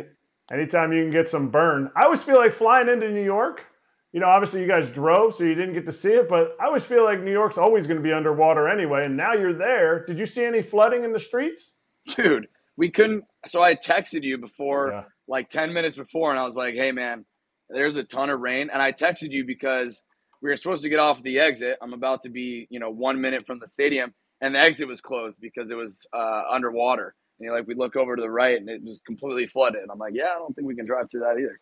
Any, 0.51 0.63
anytime 0.63 0.93
you 0.93 1.03
can 1.03 1.11
get 1.11 1.29
some 1.29 1.49
burn. 1.49 1.91
I 1.97 2.05
always 2.05 2.23
feel 2.23 2.37
like 2.37 2.53
flying 2.53 2.89
into 2.89 3.11
New 3.11 3.25
York 3.25 3.65
you 4.13 4.21
know, 4.21 4.27
obviously 4.27 4.61
you 4.61 4.69
guys 4.69 4.91
drove, 4.91 5.35
so 5.35 5.45
you 5.45 5.55
didn't 5.55 5.73
get 5.73 5.87
to 5.87 5.93
see 5.93 6.13
it, 6.13 6.29
but 6.29 6.55
I 6.61 6.67
always 6.67 6.85
feel 6.85 7.03
like 7.03 7.23
New 7.23 7.33
York's 7.33 7.57
always 7.57 7.87
going 7.87 7.97
to 7.97 8.03
be 8.03 8.13
underwater 8.13 8.69
anyway. 8.69 9.07
And 9.07 9.17
now 9.17 9.33
you're 9.33 9.55
there. 9.55 10.05
Did 10.05 10.19
you 10.19 10.27
see 10.27 10.45
any 10.45 10.61
flooding 10.61 11.05
in 11.05 11.13
the 11.13 11.19
streets? 11.19 11.77
Dude, 12.17 12.47
we 12.77 12.91
couldn't. 12.91 13.25
So 13.47 13.63
I 13.63 13.75
texted 13.75 14.23
you 14.23 14.37
before, 14.37 14.91
yeah. 14.93 15.05
like 15.29 15.49
10 15.49 15.73
minutes 15.73 15.97
before, 15.97 16.31
and 16.31 16.39
I 16.39 16.45
was 16.45 16.57
like, 16.57 16.75
hey, 16.75 16.93
man, 16.93 17.25
there's 17.71 17.97
a 17.97 18.05
ton 18.05 18.29
of 18.29 18.41
rain. 18.41 18.69
And 18.71 18.83
I 18.83 18.93
texted 18.93 19.31
you 19.31 19.47
because 19.47 20.05
we 20.43 20.51
were 20.51 20.57
supposed 20.57 20.83
to 20.83 20.91
get 20.91 20.99
off 20.99 21.23
the 21.23 21.39
exit. 21.39 21.79
I'm 21.81 21.95
about 21.95 22.23
to 22.23 22.29
be, 22.29 22.67
you 22.69 22.81
know, 22.81 22.91
one 22.91 23.19
minute 23.19 23.47
from 23.47 23.61
the 23.61 23.67
stadium, 23.67 24.13
and 24.43 24.55
the 24.55 24.59
exit 24.59 24.89
was 24.89 25.01
closed 25.01 25.41
because 25.41 25.71
it 25.71 25.77
was 25.77 26.07
uh, 26.13 26.43
underwater. 26.51 27.15
And 27.39 27.47
you're 27.47 27.57
like, 27.57 27.67
we 27.67 27.75
look 27.75 27.97
over 27.97 28.15
to 28.15 28.21
the 28.21 28.31
right, 28.31 28.61
and 28.61 28.69
it 28.69 28.83
was 28.85 29.01
completely 29.01 29.47
flooded. 29.47 29.81
And 29.81 29.91
I'm 29.91 29.99
like, 29.99 30.15
yeah, 30.15 30.33
I 30.35 30.39
don't 30.39 30.55
think 30.55 30.69
we 30.69 30.77
can 30.77 30.85
drive 30.85 31.11
through 31.11 31.21
that 31.21 31.39
either. 31.39 31.59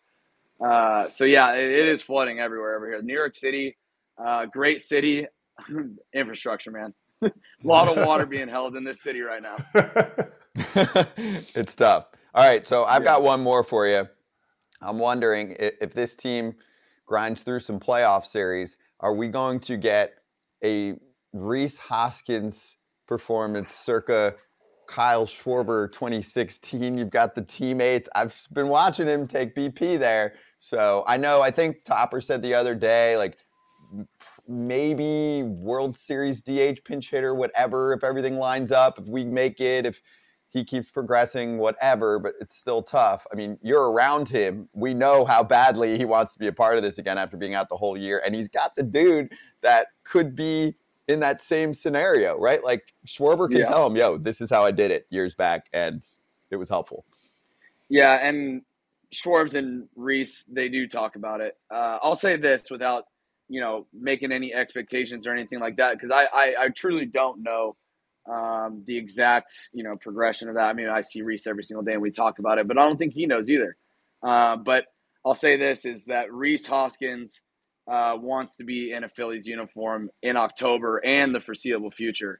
Uh, 0.63 1.09
so 1.09 1.23
yeah, 1.23 1.53
it, 1.53 1.71
it 1.71 1.89
is 1.89 2.01
flooding 2.01 2.39
everywhere 2.39 2.75
over 2.75 2.87
here. 2.87 3.01
New 3.01 3.13
York 3.13 3.35
City, 3.35 3.77
uh, 4.23 4.45
great 4.45 4.81
city, 4.81 5.25
infrastructure, 6.13 6.71
man. 6.71 6.93
a 7.23 7.31
lot 7.63 7.87
of 7.87 8.05
water 8.05 8.25
being 8.25 8.47
held 8.47 8.75
in 8.75 8.83
this 8.83 9.01
city 9.01 9.21
right 9.21 9.41
now. 9.41 9.57
it's 11.55 11.75
tough. 11.75 12.07
All 12.33 12.45
right, 12.45 12.65
so 12.65 12.85
I've 12.85 13.01
yeah. 13.01 13.05
got 13.05 13.23
one 13.23 13.41
more 13.41 13.63
for 13.63 13.87
you. 13.87 14.07
I'm 14.81 14.99
wondering 14.99 15.55
if, 15.59 15.73
if 15.81 15.93
this 15.93 16.15
team 16.15 16.53
grinds 17.05 17.43
through 17.43 17.59
some 17.59 17.79
playoff 17.79 18.25
series, 18.25 18.77
are 18.99 19.13
we 19.13 19.27
going 19.27 19.59
to 19.61 19.77
get 19.77 20.13
a 20.63 20.95
Rhys 21.33 21.77
Hoskins 21.77 22.77
performance 23.07 23.73
circa 23.73 24.35
Kyle 24.87 25.25
Schwarber 25.25 25.91
2016? 25.91 26.97
You've 26.97 27.09
got 27.09 27.35
the 27.35 27.41
teammates. 27.41 28.07
I've 28.15 28.35
been 28.53 28.67
watching 28.67 29.07
him 29.07 29.27
take 29.27 29.55
BP 29.55 29.99
there. 29.99 30.35
So 30.63 31.03
I 31.07 31.17
know, 31.17 31.41
I 31.41 31.49
think 31.49 31.83
Topper 31.83 32.21
said 32.21 32.43
the 32.43 32.53
other 32.53 32.75
day, 32.75 33.17
like 33.17 33.39
maybe 34.47 35.41
World 35.41 35.97
Series 35.97 36.39
DH 36.39 36.85
pinch 36.85 37.09
hitter, 37.09 37.33
whatever, 37.33 37.93
if 37.93 38.03
everything 38.03 38.35
lines 38.35 38.71
up, 38.71 38.99
if 38.99 39.07
we 39.07 39.25
make 39.25 39.59
it, 39.59 39.87
if 39.87 40.03
he 40.49 40.63
keeps 40.63 40.91
progressing, 40.91 41.57
whatever, 41.57 42.19
but 42.19 42.33
it's 42.39 42.55
still 42.55 42.83
tough. 42.83 43.25
I 43.33 43.35
mean, 43.35 43.57
you're 43.63 43.91
around 43.91 44.29
him. 44.29 44.69
We 44.73 44.93
know 44.93 45.25
how 45.25 45.43
badly 45.43 45.97
he 45.97 46.05
wants 46.05 46.33
to 46.33 46.39
be 46.39 46.45
a 46.45 46.53
part 46.53 46.77
of 46.77 46.83
this 46.83 46.99
again 46.99 47.17
after 47.17 47.37
being 47.37 47.55
out 47.55 47.67
the 47.67 47.75
whole 47.75 47.97
year. 47.97 48.21
And 48.23 48.35
he's 48.35 48.47
got 48.47 48.75
the 48.75 48.83
dude 48.83 49.33
that 49.61 49.87
could 50.03 50.35
be 50.35 50.75
in 51.07 51.19
that 51.21 51.41
same 51.41 51.73
scenario, 51.73 52.37
right? 52.37 52.63
Like 52.63 52.93
Schwarber 53.07 53.49
can 53.49 53.61
yeah. 53.61 53.65
tell 53.65 53.87
him, 53.87 53.95
yo, 53.95 54.15
this 54.15 54.39
is 54.41 54.51
how 54.51 54.63
I 54.63 54.69
did 54.69 54.91
it 54.91 55.07
years 55.09 55.33
back. 55.33 55.69
And 55.73 56.07
it 56.51 56.57
was 56.57 56.69
helpful. 56.69 57.03
Yeah. 57.89 58.19
And 58.21 58.61
Schwarbs 59.13 59.55
and 59.55 59.87
Rhys, 59.95 60.45
they 60.47 60.69
do 60.69 60.87
talk 60.87 61.15
about 61.15 61.41
it. 61.41 61.55
Uh, 61.69 61.99
I'll 62.01 62.15
say 62.15 62.37
this 62.37 62.69
without, 62.69 63.05
you 63.49 63.59
know, 63.59 63.87
making 63.93 64.31
any 64.31 64.53
expectations 64.53 65.27
or 65.27 65.33
anything 65.33 65.59
like 65.59 65.77
that, 65.77 65.93
because 65.93 66.11
I, 66.11 66.23
I, 66.23 66.55
I, 66.59 66.69
truly 66.69 67.05
don't 67.05 67.43
know 67.43 67.75
um, 68.31 68.83
the 68.85 68.97
exact, 68.97 69.51
you 69.73 69.83
know, 69.83 69.97
progression 69.97 70.47
of 70.47 70.55
that. 70.55 70.69
I 70.69 70.73
mean, 70.73 70.87
I 70.87 71.01
see 71.01 71.21
Rhys 71.21 71.47
every 71.47 71.63
single 71.63 71.83
day 71.83 71.93
and 71.93 72.01
we 72.01 72.11
talk 72.11 72.39
about 72.39 72.59
it, 72.59 72.67
but 72.67 72.77
I 72.77 72.85
don't 72.85 72.97
think 72.97 73.13
he 73.13 73.25
knows 73.25 73.49
either. 73.49 73.75
Uh, 74.23 74.55
but 74.55 74.85
I'll 75.25 75.35
say 75.35 75.57
this 75.57 75.85
is 75.85 76.05
that 76.05 76.31
Rhys 76.31 76.65
Hoskins 76.65 77.41
uh, 77.89 78.15
wants 78.19 78.55
to 78.57 78.63
be 78.63 78.91
in 78.91 79.03
a 79.03 79.09
Phillies 79.09 79.47
uniform 79.47 80.09
in 80.21 80.37
October 80.37 81.01
and 81.03 81.35
the 81.35 81.41
foreseeable 81.41 81.91
future. 81.91 82.39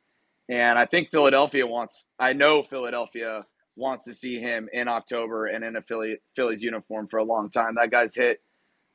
And 0.49 0.77
I 0.77 0.85
think 0.85 1.09
Philadelphia 1.09 1.65
wants, 1.67 2.07
I 2.19 2.33
know 2.33 2.63
Philadelphia 2.63 3.45
wants 3.75 4.05
to 4.05 4.13
see 4.13 4.39
him 4.39 4.69
in 4.73 4.87
October 4.87 5.47
and 5.47 5.63
in 5.63 5.75
a 5.75 5.81
Philly, 5.81 6.17
Phillies 6.35 6.61
uniform 6.61 7.07
for 7.07 7.17
a 7.17 7.23
long 7.23 7.49
time. 7.49 7.75
That 7.75 7.91
guy's 7.91 8.15
hit 8.15 8.41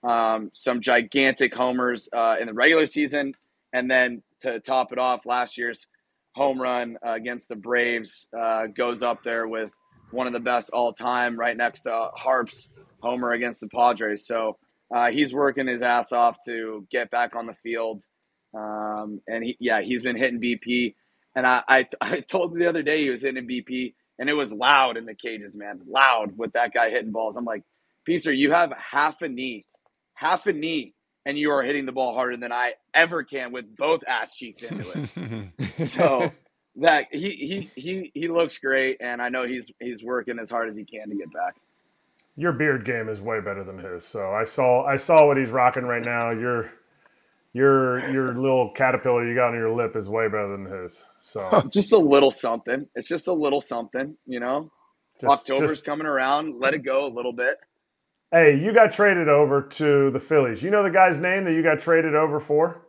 um, 0.03 0.51
some 0.53 0.81
gigantic 0.81 1.55
homers 1.55 2.09
uh, 2.13 2.37
in 2.41 2.47
the 2.47 2.55
regular 2.55 2.87
season. 2.87 3.35
And 3.73 3.91
then 3.91 4.23
to 4.41 4.61
top 4.61 4.93
it 4.93 4.99
off, 4.99 5.27
last 5.27 5.59
year's 5.59 5.87
home 6.35 6.61
run 6.61 6.99
uh, 7.05 7.13
against 7.13 7.49
the 7.49 7.57
Braves 7.57 8.29
uh, 8.39 8.67
goes 8.67 9.03
up 9.03 9.23
there 9.23 9.49
with 9.49 9.71
one 10.11 10.27
of 10.27 10.33
the 10.33 10.41
best 10.41 10.71
all 10.71 10.93
time, 10.93 11.39
right 11.39 11.57
next 11.57 11.83
to 11.83 12.11
Harp's 12.15 12.71
homer 13.01 13.33
against 13.33 13.61
the 13.61 13.69
Padres. 13.69 14.27
So 14.27 14.59
uh, 14.95 15.11
he's 15.11 15.35
working 15.35 15.67
his 15.67 15.83
ass 15.83 16.13
off 16.13 16.39
to 16.47 16.87
get 16.91 17.11
back 17.11 17.35
on 17.35 17.47
the 17.47 17.55
field. 17.55 18.05
Um, 18.55 19.21
and 19.27 19.45
he, 19.45 19.57
yeah, 19.59 19.83
he's 19.83 20.03
been 20.03 20.17
hitting 20.17 20.41
BP. 20.41 20.95
And 21.35 21.47
I, 21.47 21.63
I, 21.69 21.87
I 22.01 22.21
told 22.21 22.53
him 22.53 22.59
the 22.59 22.69
other 22.69 22.83
day 22.83 23.03
he 23.03 23.11
was 23.11 23.23
hitting 23.23 23.49
BP 23.49 23.95
and 24.19 24.29
it 24.29 24.35
was 24.35 24.53
loud 24.53 24.97
in 24.97 25.05
the 25.05 25.15
cages, 25.15 25.57
man, 25.57 25.81
loud 25.87 26.37
with 26.37 26.53
that 26.53 26.73
guy 26.73 26.91
hitting 26.91 27.13
balls. 27.13 27.37
I'm 27.37 27.45
like, 27.45 27.63
Peacer, 28.09 28.37
you 28.37 28.53
have 28.53 28.73
half 28.73 29.23
a 29.23 29.29
knee, 29.29 29.67
half 30.15 30.47
a 30.47 30.53
knee, 30.53 30.95
and 31.25 31.37
you 31.37 31.51
are 31.51 31.63
hitting 31.63 31.87
the 31.87 31.93
ball 31.93 32.15
harder 32.15 32.37
than 32.37 32.53
I 32.53 32.75
ever 32.95 33.25
can 33.25 33.53
with 33.53 33.77
both 33.77 34.03
ass 34.07 34.37
cheeks 34.37 34.63
into 34.63 35.09
it. 35.79 35.89
so 35.89 36.33
that 36.77 37.07
he 37.11 37.31
he 37.31 37.71
he 37.81 38.11
he 38.15 38.29
looks 38.29 38.59
great, 38.59 38.99
and 39.01 39.21
I 39.21 39.29
know 39.29 39.47
he's 39.47 39.71
he's 39.81 40.03
working 40.03 40.39
as 40.39 40.51
hard 40.51 40.69
as 40.69 40.77
he 40.77 40.85
can 40.85 41.09
to 41.09 41.17
get 41.17 41.33
back. 41.33 41.57
Your 42.37 42.53
beard 42.53 42.85
game 42.85 43.09
is 43.09 43.21
way 43.21 43.41
better 43.41 43.65
than 43.65 43.79
his. 43.79 44.05
So 44.05 44.31
I 44.31 44.45
saw 44.45 44.85
I 44.85 44.97
saw 44.97 45.27
what 45.27 45.37
he's 45.37 45.51
rocking 45.51 45.85
right 45.85 46.03
now. 46.03 46.31
You're 46.31 46.71
your 47.53 48.11
your 48.11 48.35
little 48.35 48.73
caterpillar 48.75 49.27
you 49.27 49.35
got 49.35 49.49
on 49.49 49.55
your 49.55 49.75
lip 49.75 49.97
is 49.97 50.09
way 50.09 50.27
better 50.27 50.49
than 50.49 50.67
his. 50.67 51.05
So 51.19 51.63
just 51.73 51.93
a 51.93 51.99
little 51.99 52.31
something. 52.31 52.87
It's 52.95 53.09
just 53.09 53.29
a 53.29 53.33
little 53.33 53.61
something, 53.61 54.17
you 54.27 54.41
know. 54.41 54.71
Just, 55.21 55.49
October's 55.49 55.71
just, 55.71 55.85
coming 55.87 56.07
around. 56.07 56.61
Let 56.61 56.75
it 56.75 56.85
go 56.85 57.07
a 57.07 57.13
little 57.13 57.33
bit. 57.33 57.57
Hey, 58.31 58.59
you 58.59 58.75
got 58.75 58.93
traded 58.93 59.29
over 59.29 59.63
to 59.63 60.11
the 60.11 60.21
Phillies. 60.21 60.63
You 60.63 60.71
know 60.71 60.83
the 60.83 60.91
guy's 60.91 61.19
name 61.19 61.45
that 61.45 61.53
you 61.53 61.63
got 61.63 61.79
traded 61.79 62.15
over 62.15 62.41
for? 62.41 62.83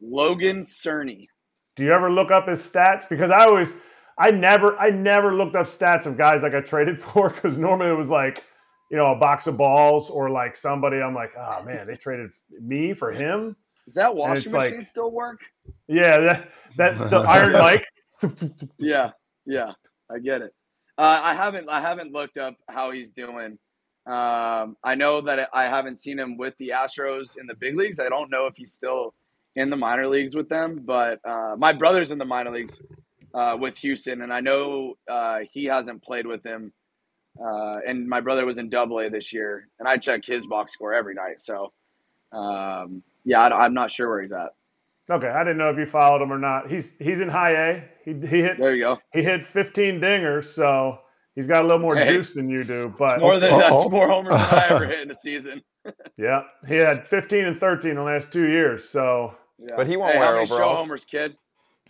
Logan 0.00 0.62
Cerny. 0.62 1.26
Do 1.74 1.84
you 1.84 1.92
ever 1.92 2.10
look 2.10 2.30
up 2.30 2.48
his 2.48 2.60
stats? 2.60 3.08
Because 3.08 3.30
I 3.30 3.44
always, 3.44 3.76
I 4.18 4.30
never, 4.30 4.78
I 4.78 4.90
never 4.90 5.34
looked 5.34 5.56
up 5.56 5.66
stats 5.66 6.06
of 6.06 6.16
guys 6.16 6.44
I 6.44 6.48
got 6.48 6.64
traded 6.64 7.00
for 7.02 7.30
because 7.30 7.58
normally 7.58 7.90
it 7.90 7.96
was 7.96 8.08
like, 8.08 8.44
you 8.90 8.96
know, 8.96 9.12
a 9.12 9.16
box 9.16 9.46
of 9.46 9.56
balls 9.56 10.10
or 10.10 10.30
like 10.30 10.56
somebody. 10.56 11.00
I'm 11.00 11.14
like, 11.14 11.32
oh 11.38 11.62
man, 11.64 11.86
they 11.86 11.96
traded 11.96 12.30
me 12.60 12.94
for 12.94 13.12
him. 13.12 13.56
Does 13.86 13.94
that 13.94 14.14
washing 14.14 14.52
machine 14.52 14.78
like, 14.78 14.86
still 14.86 15.10
work? 15.10 15.40
Yeah, 15.88 16.18
that 16.18 16.50
that 16.76 17.10
the 17.10 17.18
Iron 17.18 17.52
Mike. 17.52 17.86
yeah, 18.78 19.10
yeah, 19.44 19.72
I 20.10 20.18
get 20.18 20.42
it. 20.42 20.52
Uh, 20.98 21.20
I 21.22 21.34
haven't 21.34 21.68
I 21.68 21.80
haven't 21.80 22.12
looked 22.12 22.38
up 22.38 22.56
how 22.68 22.90
he's 22.90 23.10
doing. 23.10 23.58
Um, 24.06 24.76
I 24.84 24.94
know 24.94 25.20
that 25.20 25.48
I 25.52 25.64
haven't 25.64 25.98
seen 25.98 26.18
him 26.18 26.36
with 26.36 26.56
the 26.58 26.72
Astros 26.74 27.38
in 27.38 27.46
the 27.46 27.56
big 27.56 27.76
leagues. 27.76 27.98
I 27.98 28.08
don't 28.08 28.30
know 28.30 28.46
if 28.46 28.56
he's 28.56 28.72
still 28.72 29.14
in 29.56 29.68
the 29.68 29.76
minor 29.76 30.06
leagues 30.06 30.36
with 30.36 30.48
them, 30.48 30.82
but 30.84 31.18
uh, 31.24 31.56
my 31.58 31.72
brother's 31.72 32.12
in 32.12 32.18
the 32.18 32.24
minor 32.24 32.50
leagues 32.50 32.80
uh, 33.34 33.56
with 33.58 33.76
Houston, 33.78 34.22
and 34.22 34.32
I 34.32 34.40
know 34.40 34.94
uh, 35.08 35.40
he 35.50 35.64
hasn't 35.64 36.02
played 36.02 36.26
with 36.26 36.44
him. 36.44 36.72
Uh, 37.40 37.78
and 37.86 38.08
my 38.08 38.20
brother 38.20 38.46
was 38.46 38.58
in 38.58 38.68
Double 38.68 38.98
A 39.00 39.10
this 39.10 39.32
year, 39.32 39.68
and 39.78 39.88
I 39.88 39.96
check 39.96 40.24
his 40.24 40.46
box 40.46 40.72
score 40.72 40.94
every 40.94 41.14
night. 41.14 41.40
So, 41.40 41.72
um, 42.32 43.02
yeah, 43.24 43.42
I, 43.42 43.66
am 43.66 43.74
not 43.74 43.90
sure 43.90 44.08
where 44.08 44.22
he's 44.22 44.32
at. 44.32 44.50
Okay, 45.08 45.28
I 45.28 45.44
didn't 45.44 45.58
know 45.58 45.70
if 45.70 45.78
you 45.78 45.86
followed 45.86 46.22
him 46.22 46.32
or 46.32 46.38
not. 46.38 46.70
He's 46.70 46.94
he's 46.98 47.20
in 47.20 47.28
High 47.28 47.52
A. 47.52 47.84
He 48.04 48.12
he 48.12 48.42
hit. 48.42 48.58
There 48.58 48.74
you 48.74 48.82
go. 48.82 48.98
He 49.12 49.22
hit 49.22 49.44
15 49.44 50.00
dingers, 50.00 50.44
so 50.44 50.98
he's 51.34 51.46
got 51.46 51.62
a 51.62 51.66
little 51.66 51.80
more 51.80 51.96
hey, 51.96 52.08
juice 52.08 52.32
than 52.32 52.48
you 52.48 52.64
do. 52.64 52.92
But 52.98 53.20
more 53.20 53.38
than 53.38 53.58
that's 53.58 53.88
more 53.88 54.08
homers 54.08 54.32
than 54.32 54.40
I 54.40 54.66
ever 54.70 54.86
hit 54.88 55.00
in 55.00 55.10
a 55.10 55.14
season. 55.14 55.62
yeah, 56.16 56.42
he 56.66 56.74
had 56.74 57.06
15 57.06 57.44
and 57.44 57.56
13 57.56 57.94
the 57.94 58.02
last 58.02 58.32
two 58.32 58.48
years. 58.48 58.88
So, 58.88 59.34
yeah. 59.58 59.76
but 59.76 59.86
he 59.86 59.96
won't 59.96 60.14
hey, 60.14 60.18
wear 60.18 60.38
overalls. 60.38 60.48
Show 60.48 60.76
homers, 60.76 61.04
kid. 61.04 61.36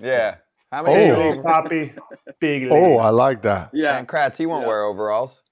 Yeah. 0.02 0.36
How 0.72 0.82
many 0.82 1.10
oh. 1.10 1.34
show 1.34 1.42
copy? 1.42 1.92
Big. 2.40 2.68
Oh, 2.70 2.96
I 2.98 3.10
like 3.10 3.42
that. 3.42 3.70
Yeah, 3.72 3.98
and 3.98 4.08
Kratz, 4.08 4.36
he 4.36 4.46
won't 4.46 4.62
yeah. 4.62 4.68
wear 4.68 4.84
overalls. 4.84 5.42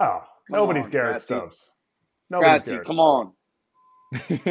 Oh, 0.00 0.22
come 0.48 0.58
nobody's 0.58 0.86
on, 0.86 0.90
Garrett 0.90 1.16
Kratzy. 1.16 1.20
Stubbs. 1.20 1.70
Nobody's 2.30 2.62
Kratzy, 2.62 2.70
Garrett. 2.70 2.86
come 2.86 3.00
on. 3.00 3.32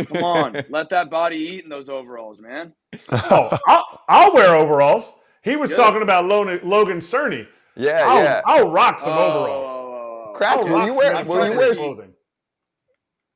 Come 0.06 0.23
on, 0.23 0.63
let 0.69 0.89
that 0.89 1.10
body 1.10 1.38
eat 1.38 1.63
in 1.63 1.69
those 1.69 1.89
overalls, 1.89 2.39
man. 2.39 2.73
oh, 3.12 3.58
I'll, 3.67 4.02
I'll, 4.08 4.34
wear 4.34 4.56
overalls. 4.56 5.12
He 5.43 5.56
was 5.56 5.69
Good. 5.69 5.78
talking 5.78 6.02
about 6.02 6.25
Logan 6.25 6.99
Cerny. 6.99 7.45
Yeah, 7.75 8.04
I'll, 8.06 8.23
yeah. 8.23 8.41
I'll 8.45 8.69
rock 8.69 8.99
some 8.99 9.13
oh, 9.13 9.21
overalls. 9.21 10.38
Crack, 10.38 10.63
will 10.63 10.86
you 10.86 10.93
wear? 10.93 11.25
Will 11.25 11.49
you 11.49 11.58
wear? 11.58 11.73
Clothing. 11.73 12.13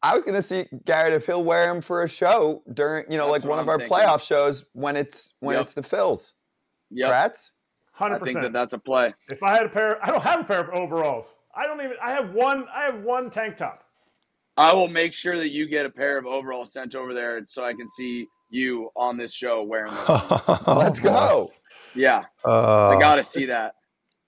I 0.02 0.14
was 0.14 0.24
gonna 0.24 0.42
see 0.42 0.66
Garrett 0.86 1.14
if 1.14 1.26
he'll 1.26 1.44
wear 1.44 1.68
them 1.68 1.82
for 1.82 2.04
a 2.04 2.10
show 2.10 2.62
during, 2.74 3.06
you 3.10 3.18
know, 3.18 3.32
That's 3.32 3.44
like 3.44 3.50
one 3.50 3.60
I'm 3.60 3.64
of 3.66 3.70
our 3.70 3.78
thinking. 3.80 3.98
playoff 3.98 4.26
shows 4.26 4.66
when 4.74 4.98
it's 4.98 5.36
when 5.40 5.56
yep. 5.56 5.64
it's 5.64 5.74
the 5.74 5.82
Phils. 5.82 6.34
Yeah, 6.94 7.10
Kratz. 7.10 7.52
Hundred 7.92 8.20
percent. 8.20 8.38
I 8.38 8.42
think 8.42 8.54
that 8.54 8.60
that's 8.60 8.74
a 8.74 8.80
play. 8.80 9.14
If 9.30 9.44
I 9.44 9.52
had 9.52 9.66
a 9.66 9.70
pair, 9.70 10.04
I 10.04 10.12
don't 10.12 10.24
have 10.24 10.40
a 10.40 10.44
pair 10.44 10.62
of 10.62 10.70
overalls. 10.70 11.36
I 11.56 11.68
don't 11.68 11.80
even. 11.82 11.98
I 12.02 12.12
have 12.12 12.34
one. 12.34 12.66
I 12.74 12.86
have 12.86 13.04
one 13.04 13.30
tank 13.30 13.58
top. 13.58 13.84
I 14.58 14.74
will 14.74 14.88
make 14.88 15.14
sure 15.14 15.38
that 15.38 15.50
you 15.50 15.68
get 15.68 15.86
a 15.86 15.90
pair 15.90 16.18
of 16.18 16.26
overalls 16.26 16.72
sent 16.72 16.96
over 16.96 17.14
there 17.14 17.44
so 17.48 17.64
I 17.64 17.74
can 17.74 17.88
see 17.88 18.28
you 18.50 18.90
on 18.96 19.18
this 19.18 19.34
show 19.34 19.64
wearing 19.64 19.94
those. 19.94 20.42
Let's 20.68 21.00
go. 21.00 21.52
Yeah. 21.96 22.24
Uh, 22.46 22.90
I 22.90 23.00
got 23.00 23.16
to 23.16 23.24
see 23.24 23.46
that. 23.46 23.76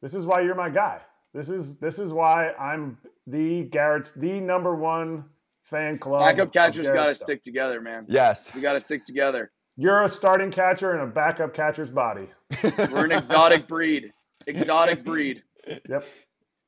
This 0.02 0.14
is 0.14 0.26
why 0.26 0.42
you're 0.42 0.56
my 0.56 0.70
guy. 0.70 1.00
This 1.34 1.50
is 1.50 1.78
this 1.78 2.00
is 2.00 2.14
why 2.14 2.52
I'm 2.54 2.98
the 3.28 3.64
Garrett's 3.66 4.14
the 4.14 4.40
number 4.40 4.76
one 4.76 5.26
fan 5.64 5.98
club. 5.98 6.22
Backup 6.22 6.54
catchers 6.54 6.88
got 6.90 7.08
to 7.08 7.16
stick 7.16 7.44
together, 7.44 7.82
man. 7.82 8.06
Yes. 8.08 8.54
We 8.54 8.62
got 8.62 8.74
to 8.74 8.82
stick 8.82 9.06
together. 9.06 9.52
You're 9.78 10.04
a 10.04 10.10
starting 10.10 10.52
catcher 10.52 10.96
in 10.96 11.02
a 11.02 11.08
backup 11.08 11.54
catcher's 11.54 11.90
body. 11.90 12.30
We're 12.64 13.06
an 13.06 13.12
exotic 13.12 13.68
breed. 13.68 14.14
Exotic 14.48 15.04
breed. 15.04 15.44
Yep. 15.90 16.06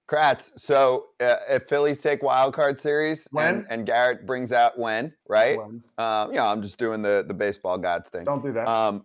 Kratz, 0.09 0.57
so 0.57 1.07
uh, 1.19 1.35
if 1.49 1.63
Phillies 1.63 1.99
take 1.99 2.23
wild 2.23 2.53
card 2.53 2.79
series 2.79 3.27
and, 3.37 3.65
and, 3.69 3.85
Garrett 3.85 4.25
brings 4.25 4.53
out 4.53 4.79
when, 4.79 5.13
right? 5.27 5.57
When? 5.57 5.83
Um, 5.97 6.29
you 6.29 6.37
know, 6.37 6.45
I'm 6.45 6.61
just 6.61 6.77
doing 6.77 7.01
the 7.01 7.25
the 7.27 7.33
baseball 7.33 7.77
gods 7.77 8.07
thing. 8.07 8.23
Don't 8.23 8.41
do 8.41 8.53
that. 8.53 8.69
Um, 8.69 9.03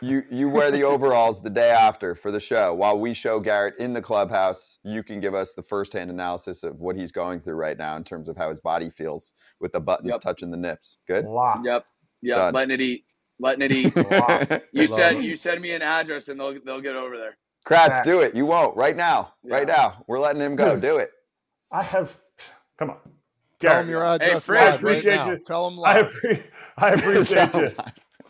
you 0.00 0.22
you 0.30 0.48
wear 0.48 0.70
the 0.70 0.82
overalls 0.82 1.42
the 1.42 1.50
day 1.50 1.70
after 1.70 2.14
for 2.14 2.30
the 2.30 2.38
show. 2.38 2.72
While 2.72 3.00
we 3.00 3.14
show 3.14 3.40
Garrett 3.40 3.74
in 3.78 3.92
the 3.92 4.02
clubhouse, 4.02 4.78
you 4.84 5.02
can 5.02 5.18
give 5.18 5.34
us 5.34 5.54
the 5.54 5.62
firsthand 5.62 6.10
analysis 6.10 6.62
of 6.62 6.80
what 6.80 6.96
he's 6.96 7.10
going 7.10 7.40
through 7.40 7.54
right 7.54 7.76
now 7.76 7.96
in 7.96 8.04
terms 8.04 8.28
of 8.28 8.36
how 8.36 8.48
his 8.48 8.60
body 8.60 8.90
feels 8.90 9.32
with 9.60 9.72
the 9.72 9.80
buttons 9.80 10.10
yep. 10.12 10.20
touching 10.20 10.50
the 10.50 10.56
nips. 10.56 10.98
Good. 11.08 11.24
Wow. 11.24 11.60
Yep. 11.64 11.84
Yep. 12.22 12.36
Done. 12.36 12.54
Letting 12.54 12.74
it 12.74 12.80
eat. 12.80 13.04
Letting 13.38 13.62
it 13.62 13.72
eat. 13.72 14.62
you 14.72 14.86
said 14.86 15.22
you 15.22 15.36
send 15.36 15.60
me 15.60 15.72
an 15.72 15.82
address 15.82 16.28
and 16.28 16.40
they'll 16.40 16.58
they'll 16.64 16.80
get 16.80 16.96
over 16.96 17.16
there. 17.16 17.36
Kratz, 17.66 18.04
do 18.04 18.20
it. 18.20 18.34
You 18.34 18.46
won't 18.46 18.76
right 18.76 18.96
now. 18.96 19.34
Yeah. 19.42 19.54
Right 19.54 19.66
now. 19.66 20.04
We're 20.06 20.20
letting 20.20 20.40
him 20.40 20.56
go. 20.56 20.76
Do 20.76 20.98
it. 20.98 21.10
I 21.72 21.82
have. 21.82 22.16
Come 22.78 22.90
on. 22.90 22.98
Tell 23.58 23.80
him 23.80 23.88
your 23.88 24.04
address. 24.04 24.32
Hey, 24.32 24.40
Fred, 24.40 24.72
I 24.72 24.76
appreciate 24.76 25.16
right 25.16 25.28
you. 25.28 25.38
Tell 25.38 25.66
him 25.66 25.76
live. 25.76 26.06
I, 26.06 26.10
appre- 26.28 26.42
I 26.76 26.88
appreciate 26.92 27.54
you. 27.54 27.70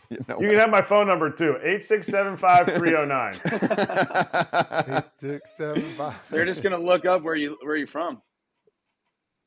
You, 0.09 0.17
know 0.29 0.39
you 0.39 0.47
can 0.47 0.57
have 0.57 0.69
my 0.69 0.81
phone 0.81 1.05
number 1.07 1.29
too 1.29 1.57
8675 1.61 2.73
309. 2.77 3.33
8675. 5.19 6.15
They're 6.29 6.45
just 6.45 6.63
going 6.63 6.79
to 6.79 6.83
look 6.83 7.05
up 7.05 7.23
where 7.23 7.35
you 7.35 7.57
where 7.61 7.75
you 7.75 7.85
from. 7.85 8.21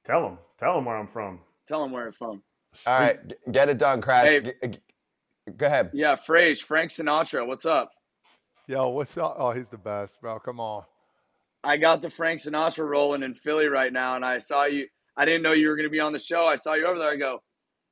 Tell 0.05 0.23
them. 0.23 0.39
Tell 0.59 0.75
them 0.75 0.85
where 0.85 0.97
I'm 0.97 1.09
from. 1.09 1.41
Tell 1.67 1.83
them 1.83 1.93
where 1.93 2.07
I'm 2.07 2.13
from. 2.13 2.43
All 2.87 3.01
right. 3.01 3.19
Get 3.51 3.69
it 3.69 3.79
done, 3.79 4.01
Kratz. 4.01 4.55
Hey, 4.63 4.73
Go 5.57 5.67
ahead. 5.67 5.91
Yeah, 5.93 6.17
Frage, 6.17 6.63
Frank 6.63 6.91
Sinatra. 6.91 7.47
What's 7.47 7.67
up? 7.67 7.91
Yo, 8.67 8.89
what's 8.89 9.17
up? 9.17 9.37
Oh, 9.39 9.51
he's 9.51 9.69
the 9.69 9.79
best, 9.79 10.21
bro. 10.21 10.39
Come 10.39 10.61
on. 10.61 10.85
I 11.65 11.77
got 11.77 12.01
the 12.01 12.11
Frank 12.11 12.41
Sinatra 12.41 12.89
rolling 12.89 13.23
in 13.23 13.35
Philly 13.35 13.67
right 13.67 13.93
now, 13.93 14.15
and 14.17 14.25
I 14.25 14.39
saw 14.39 14.65
you. 14.65 14.87
I 15.17 15.25
didn't 15.25 15.43
know 15.43 15.53
you 15.53 15.69
were 15.69 15.77
going 15.77 15.89
to 15.89 15.91
be 15.91 16.01
on 16.01 16.13
the 16.13 16.19
show. 16.19 16.47
I 16.47 16.57
saw 16.57 16.75
you 16.75 16.87
over 16.87 16.99
there. 16.99 17.11
I 17.11 17.17
go, 17.17 17.43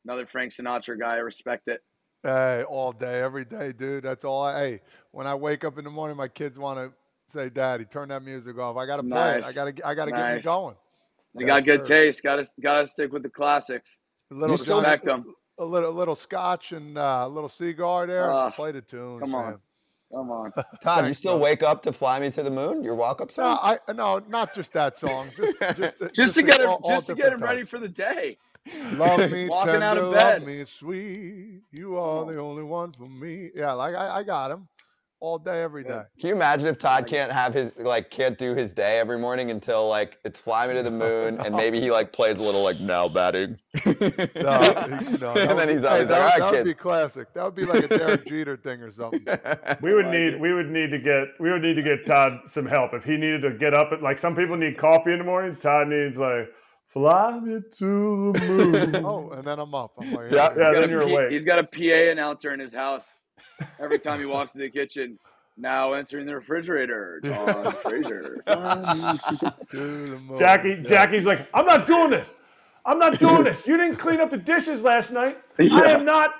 another 0.04 0.24
Frank 0.24 0.52
Sinatra 0.52 0.98
guy. 0.98 1.14
I 1.14 1.18
respect 1.18 1.68
it. 1.68 1.82
Hey, 2.22 2.62
all 2.62 2.92
day, 2.92 3.20
every 3.20 3.44
day, 3.44 3.72
dude. 3.72 4.04
That's 4.04 4.24
all. 4.24 4.44
I, 4.44 4.60
hey, 4.60 4.80
when 5.10 5.26
I 5.26 5.34
wake 5.34 5.64
up 5.64 5.78
in 5.78 5.84
the 5.84 5.90
morning, 5.90 6.16
my 6.16 6.28
kids 6.28 6.58
want 6.58 6.78
to 6.78 6.92
say, 7.32 7.50
"Daddy, 7.50 7.84
turn 7.84 8.08
that 8.08 8.22
music 8.22 8.58
off." 8.58 8.76
I 8.76 8.86
got 8.86 8.96
to 8.96 9.02
play. 9.02 9.10
Nice. 9.10 9.44
I 9.44 9.52
got 9.52 9.76
to. 9.76 9.86
I 9.86 9.94
got 9.94 10.04
to 10.06 10.10
nice. 10.12 10.20
get 10.20 10.34
me 10.36 10.40
going. 10.42 10.76
You 11.36 11.46
got 11.46 11.64
good 11.64 11.86
sure. 11.86 12.04
taste. 12.04 12.22
Got 12.22 12.36
to. 12.36 12.46
Got 12.60 12.80
to 12.80 12.86
stick 12.86 13.12
with 13.12 13.22
the 13.24 13.30
classics. 13.30 13.98
A 14.30 14.34
little 14.34 14.56
you 14.56 14.74
respect 14.74 15.04
them. 15.04 15.34
A 15.58 15.64
little, 15.64 15.90
a 15.90 15.96
little 15.96 16.14
scotch 16.14 16.72
and 16.72 16.96
uh, 16.96 17.24
a 17.26 17.28
little 17.28 17.48
cigar 17.48 18.06
there. 18.06 18.30
Uh, 18.30 18.50
play 18.50 18.70
the 18.72 18.80
tunes. 18.80 19.20
Come 19.20 19.34
on. 19.34 19.44
Man. 19.44 19.58
Come 20.10 20.30
on, 20.30 20.52
Todd. 20.82 21.06
you 21.06 21.12
still 21.12 21.38
wake 21.38 21.62
up 21.62 21.82
to 21.82 21.92
"Fly 21.92 22.18
Me 22.20 22.30
to 22.30 22.42
the 22.42 22.50
Moon"? 22.50 22.82
Your 22.82 22.94
walk-up 22.94 23.30
song? 23.30 23.58
No, 23.62 23.78
I 23.78 23.92
no, 23.92 24.22
not 24.26 24.54
just 24.54 24.72
that 24.72 24.96
song. 24.96 25.26
Just, 25.36 25.58
just, 25.76 25.98
just, 25.98 26.14
just 26.14 26.34
to 26.36 26.42
get 26.42 26.60
him, 26.60 26.70
all, 26.70 26.80
just 26.88 27.10
all 27.10 27.16
to 27.16 27.22
get 27.22 27.32
him 27.32 27.42
ready 27.42 27.62
for 27.62 27.78
the 27.78 27.88
day. 27.88 28.38
Love 28.94 29.30
me, 29.30 29.48
walking 29.48 29.72
tender, 29.72 29.84
out 29.84 29.98
of 29.98 30.12
bed. 30.14 30.40
Love 30.40 30.46
me, 30.46 30.64
sweet. 30.64 31.60
You 31.72 31.98
are 31.98 32.24
the 32.24 32.40
only 32.40 32.62
one 32.62 32.92
for 32.92 33.06
me. 33.06 33.50
Yeah, 33.54 33.72
like 33.72 33.94
I, 33.94 34.20
I 34.20 34.22
got 34.22 34.50
him 34.50 34.66
all 35.20 35.38
day, 35.38 35.62
every 35.62 35.82
day. 35.82 36.02
Can 36.18 36.28
you 36.28 36.34
imagine 36.34 36.66
if 36.66 36.78
Todd 36.78 37.06
can't 37.06 37.32
have 37.32 37.52
his 37.52 37.76
like 37.76 38.10
can't 38.10 38.38
do 38.38 38.54
his 38.54 38.72
day 38.72 38.98
every 38.98 39.18
morning 39.18 39.50
until 39.50 39.88
like 39.88 40.18
it's 40.24 40.38
fly 40.38 40.66
me 40.68 40.74
to 40.74 40.82
the 40.82 40.90
moon 40.92 41.40
and 41.40 41.54
maybe 41.54 41.80
he 41.80 41.90
like 41.90 42.12
plays 42.12 42.38
a 42.38 42.42
little 42.42 42.62
like 42.62 42.80
now 42.80 43.08
batting. 43.08 43.58
no, 43.84 43.92
no, 43.94 45.34
and 45.34 45.58
then 45.58 45.68
he's 45.68 45.84
always 45.84 46.08
hey, 46.08 46.18
like, 46.18 46.38
that, 46.38 46.38
that 46.38 46.52
would 46.52 46.64
be 46.64 46.74
classic. 46.74 47.32
That 47.34 47.44
would 47.44 47.54
be 47.54 47.64
like 47.64 47.84
a 47.84 47.88
Derek 47.88 48.26
Jeter 48.26 48.56
thing 48.56 48.80
or 48.82 48.92
something. 48.92 49.26
We 49.80 49.94
would 49.94 50.06
need 50.06 50.40
we 50.40 50.52
would 50.52 50.70
need 50.70 50.90
to 50.90 50.98
get 50.98 51.28
we 51.38 51.50
would 51.50 51.62
need 51.62 51.76
to 51.76 51.82
get 51.82 52.06
Todd 52.06 52.40
some 52.46 52.66
help 52.66 52.94
if 52.94 53.04
he 53.04 53.16
needed 53.16 53.42
to 53.42 53.50
get 53.50 53.74
up 53.74 53.92
at 53.92 54.02
like 54.02 54.18
some 54.18 54.34
people 54.34 54.56
need 54.56 54.76
coffee 54.76 55.12
in 55.12 55.18
the 55.18 55.24
morning. 55.24 55.56
Todd 55.56 55.88
needs 55.88 56.18
like. 56.18 56.48
Fly 56.86 57.38
me 57.40 57.60
to 57.70 58.32
the 58.32 58.40
moon. 58.48 59.04
oh, 59.04 59.28
and 59.32 59.44
then 59.44 59.58
I'm 59.58 59.74
up. 59.74 59.92
I'm 60.00 60.10
like, 60.10 60.32
yeah, 60.32 60.48
yeah. 60.56 60.72
Then 60.72 60.88
you're 60.88 61.02
awake. 61.02 61.30
He's 61.30 61.44
got 61.44 61.58
a 61.58 61.64
PA 61.64 62.10
announcer 62.10 62.50
in 62.54 62.58
his 62.58 62.72
house 62.72 63.12
every 63.80 63.98
time 63.98 64.20
he 64.20 64.26
walks 64.26 64.52
to 64.52 64.58
the 64.58 64.70
kitchen. 64.70 65.18
Now 65.60 65.92
entering 65.94 66.24
the 66.24 66.36
refrigerator, 66.36 67.20
John 67.24 67.72
Frazier. 67.82 68.36
Jackie, 70.38 70.76
Jackie's 70.82 71.26
like, 71.26 71.48
I'm 71.52 71.66
not 71.66 71.84
doing 71.84 72.10
this. 72.10 72.36
I'm 72.86 72.98
not 72.98 73.18
doing 73.18 73.42
this. 73.44 73.66
You 73.66 73.76
didn't 73.76 73.96
clean 73.96 74.20
up 74.20 74.30
the 74.30 74.38
dishes 74.38 74.82
last 74.82 75.12
night. 75.12 75.38
Yeah. 75.58 75.74
I 75.74 75.90
am 75.90 76.04
not 76.04 76.30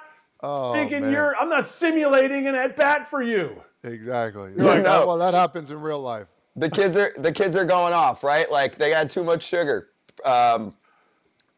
oh, 0.41 0.73
thinking 0.73 1.03
man. 1.03 1.13
you're. 1.13 1.37
I'm 1.37 1.49
not 1.49 1.67
simulating 1.67 2.47
an 2.47 2.55
at 2.55 2.77
bat 2.77 3.09
for 3.09 3.23
you. 3.23 3.61
Exactly. 3.83 4.53
You're 4.57 4.67
like, 4.67 4.83
no. 4.83 5.07
well, 5.07 5.19
that 5.19 5.35
happens 5.35 5.71
in 5.71 5.81
real 5.81 6.01
life. 6.01 6.29
The 6.57 6.71
kids 6.71 6.97
are 6.97 7.13
the 7.19 7.31
kids 7.33 7.57
are 7.57 7.65
going 7.65 7.93
off, 7.93 8.25
right? 8.25 8.51
Like 8.51 8.79
they 8.79 8.91
got 8.91 9.11
too 9.11 9.25
much 9.25 9.43
sugar. 9.43 9.91
Um, 10.25 10.75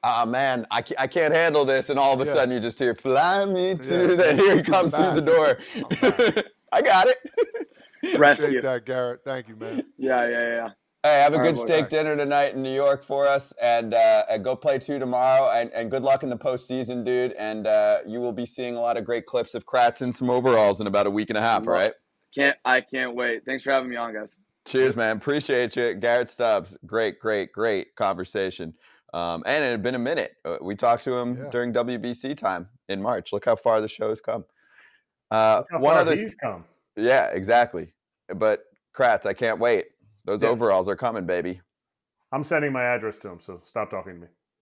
ah 0.03 0.25
man, 0.27 0.67
I 0.71 0.83
can't, 0.83 1.01
I 1.01 1.07
can't 1.07 1.35
handle 1.35 1.65
this, 1.65 1.91
and 1.91 1.99
all 1.99 2.15
of 2.15 2.21
a 2.21 2.25
yeah. 2.25 2.33
sudden 2.33 2.55
you 2.55 2.61
just 2.61 2.79
hear 2.79 2.95
fly 2.95 3.45
me 3.45 3.75
to. 3.75 4.09
Yeah. 4.09 4.17
Then 4.17 4.39
here 4.39 4.57
he 4.57 4.63
comes 4.63 4.95
through 4.95 5.13
the 5.13 5.21
door. 5.21 5.59
I 6.73 6.83
got 6.83 7.07
it. 7.09 7.19
Rescue 8.19 8.63
that, 8.63 8.87
Garrett. 8.87 9.21
Thank 9.25 9.49
you, 9.49 9.57
man. 9.57 9.85
Yeah, 9.99 10.29
yeah, 10.29 10.49
yeah. 10.49 10.69
Hey, 11.03 11.23
have 11.23 11.33
a 11.33 11.39
good 11.39 11.59
steak 11.59 11.89
dinner 11.89 12.15
tonight 12.15 12.55
in 12.55 12.63
New 12.63 12.75
York 12.75 13.05
for 13.05 13.27
us, 13.27 13.55
and, 13.61 13.95
uh, 13.95 14.25
and 14.29 14.45
go 14.45 14.55
play 14.55 14.79
two 14.79 14.99
tomorrow. 14.99 15.51
And, 15.51 15.73
and 15.73 15.91
good 15.91 16.03
luck 16.03 16.23
in 16.23 16.29
the 16.29 16.37
postseason, 16.37 17.05
dude. 17.05 17.33
And 17.33 17.67
uh, 17.67 18.01
you 18.07 18.21
will 18.21 18.35
be 18.35 18.45
seeing 18.45 18.77
a 18.77 18.81
lot 18.81 18.99
of 18.99 19.05
great 19.05 19.25
clips 19.25 19.55
of 19.55 19.65
Kratz 19.65 20.03
in 20.03 20.13
some 20.13 20.29
overalls 20.29 20.83
in 20.83 20.87
about 20.87 21.07
a 21.07 21.11
week 21.11 21.31
and 21.31 21.39
a 21.39 21.41
half. 21.41 21.67
All 21.67 21.73
right. 21.73 21.93
Can't 22.35 22.57
I 22.65 22.81
can't 22.83 23.15
wait. 23.15 23.45
Thanks 23.45 23.65
for 23.65 23.73
having 23.73 23.89
me 23.89 23.97
on, 23.97 24.13
guys. 24.13 24.37
Cheers, 24.67 24.95
man. 24.95 25.17
Appreciate 25.17 25.75
you, 25.75 25.95
Garrett 25.95 26.29
Stubbs. 26.29 26.77
Great, 26.87 27.19
great, 27.19 27.51
great 27.51 27.97
conversation. 27.97 28.75
Um, 29.13 29.43
and 29.47 29.65
it 29.65 29.71
had 29.71 29.83
been 29.83 29.95
a 29.95 30.01
minute. 30.01 30.37
Uh, 30.45 30.59
we 30.61 30.77
talked 30.77 31.05
to 31.05 31.15
him 31.15 31.37
yeah. 31.37 31.51
during 31.51 31.73
WBC 31.73 32.37
time 32.37 32.69
in 32.89 33.03
March. 33.03 33.33
Look 33.33 33.45
how 33.45 33.57
far 33.57 33.81
the 33.81 33.89
show's 33.89 34.21
come. 34.21 34.45
Uh, 35.31 35.63
one 35.73 35.97
other, 35.97 36.17
he's 36.17 36.35
come. 36.35 36.65
Yeah, 36.97 37.27
exactly. 37.27 37.93
But 38.35 38.65
Kratz, 38.95 39.27
I 39.27 39.33
can't 39.33 39.59
wait. 39.59 39.87
Those 40.25 40.43
yeah. 40.43 40.51
overalls 40.51 40.89
are 40.89 40.97
coming, 40.97 41.27
baby. 41.27 41.61
I'm 42.33 42.45
sending 42.45 42.73
my 42.73 42.85
address 42.85 43.19
to 43.19 43.29
him, 43.29 43.41
so 43.41 43.61
stop 43.63 43.91
talking 43.91 44.15
to 44.15 44.21
me. 44.21 44.27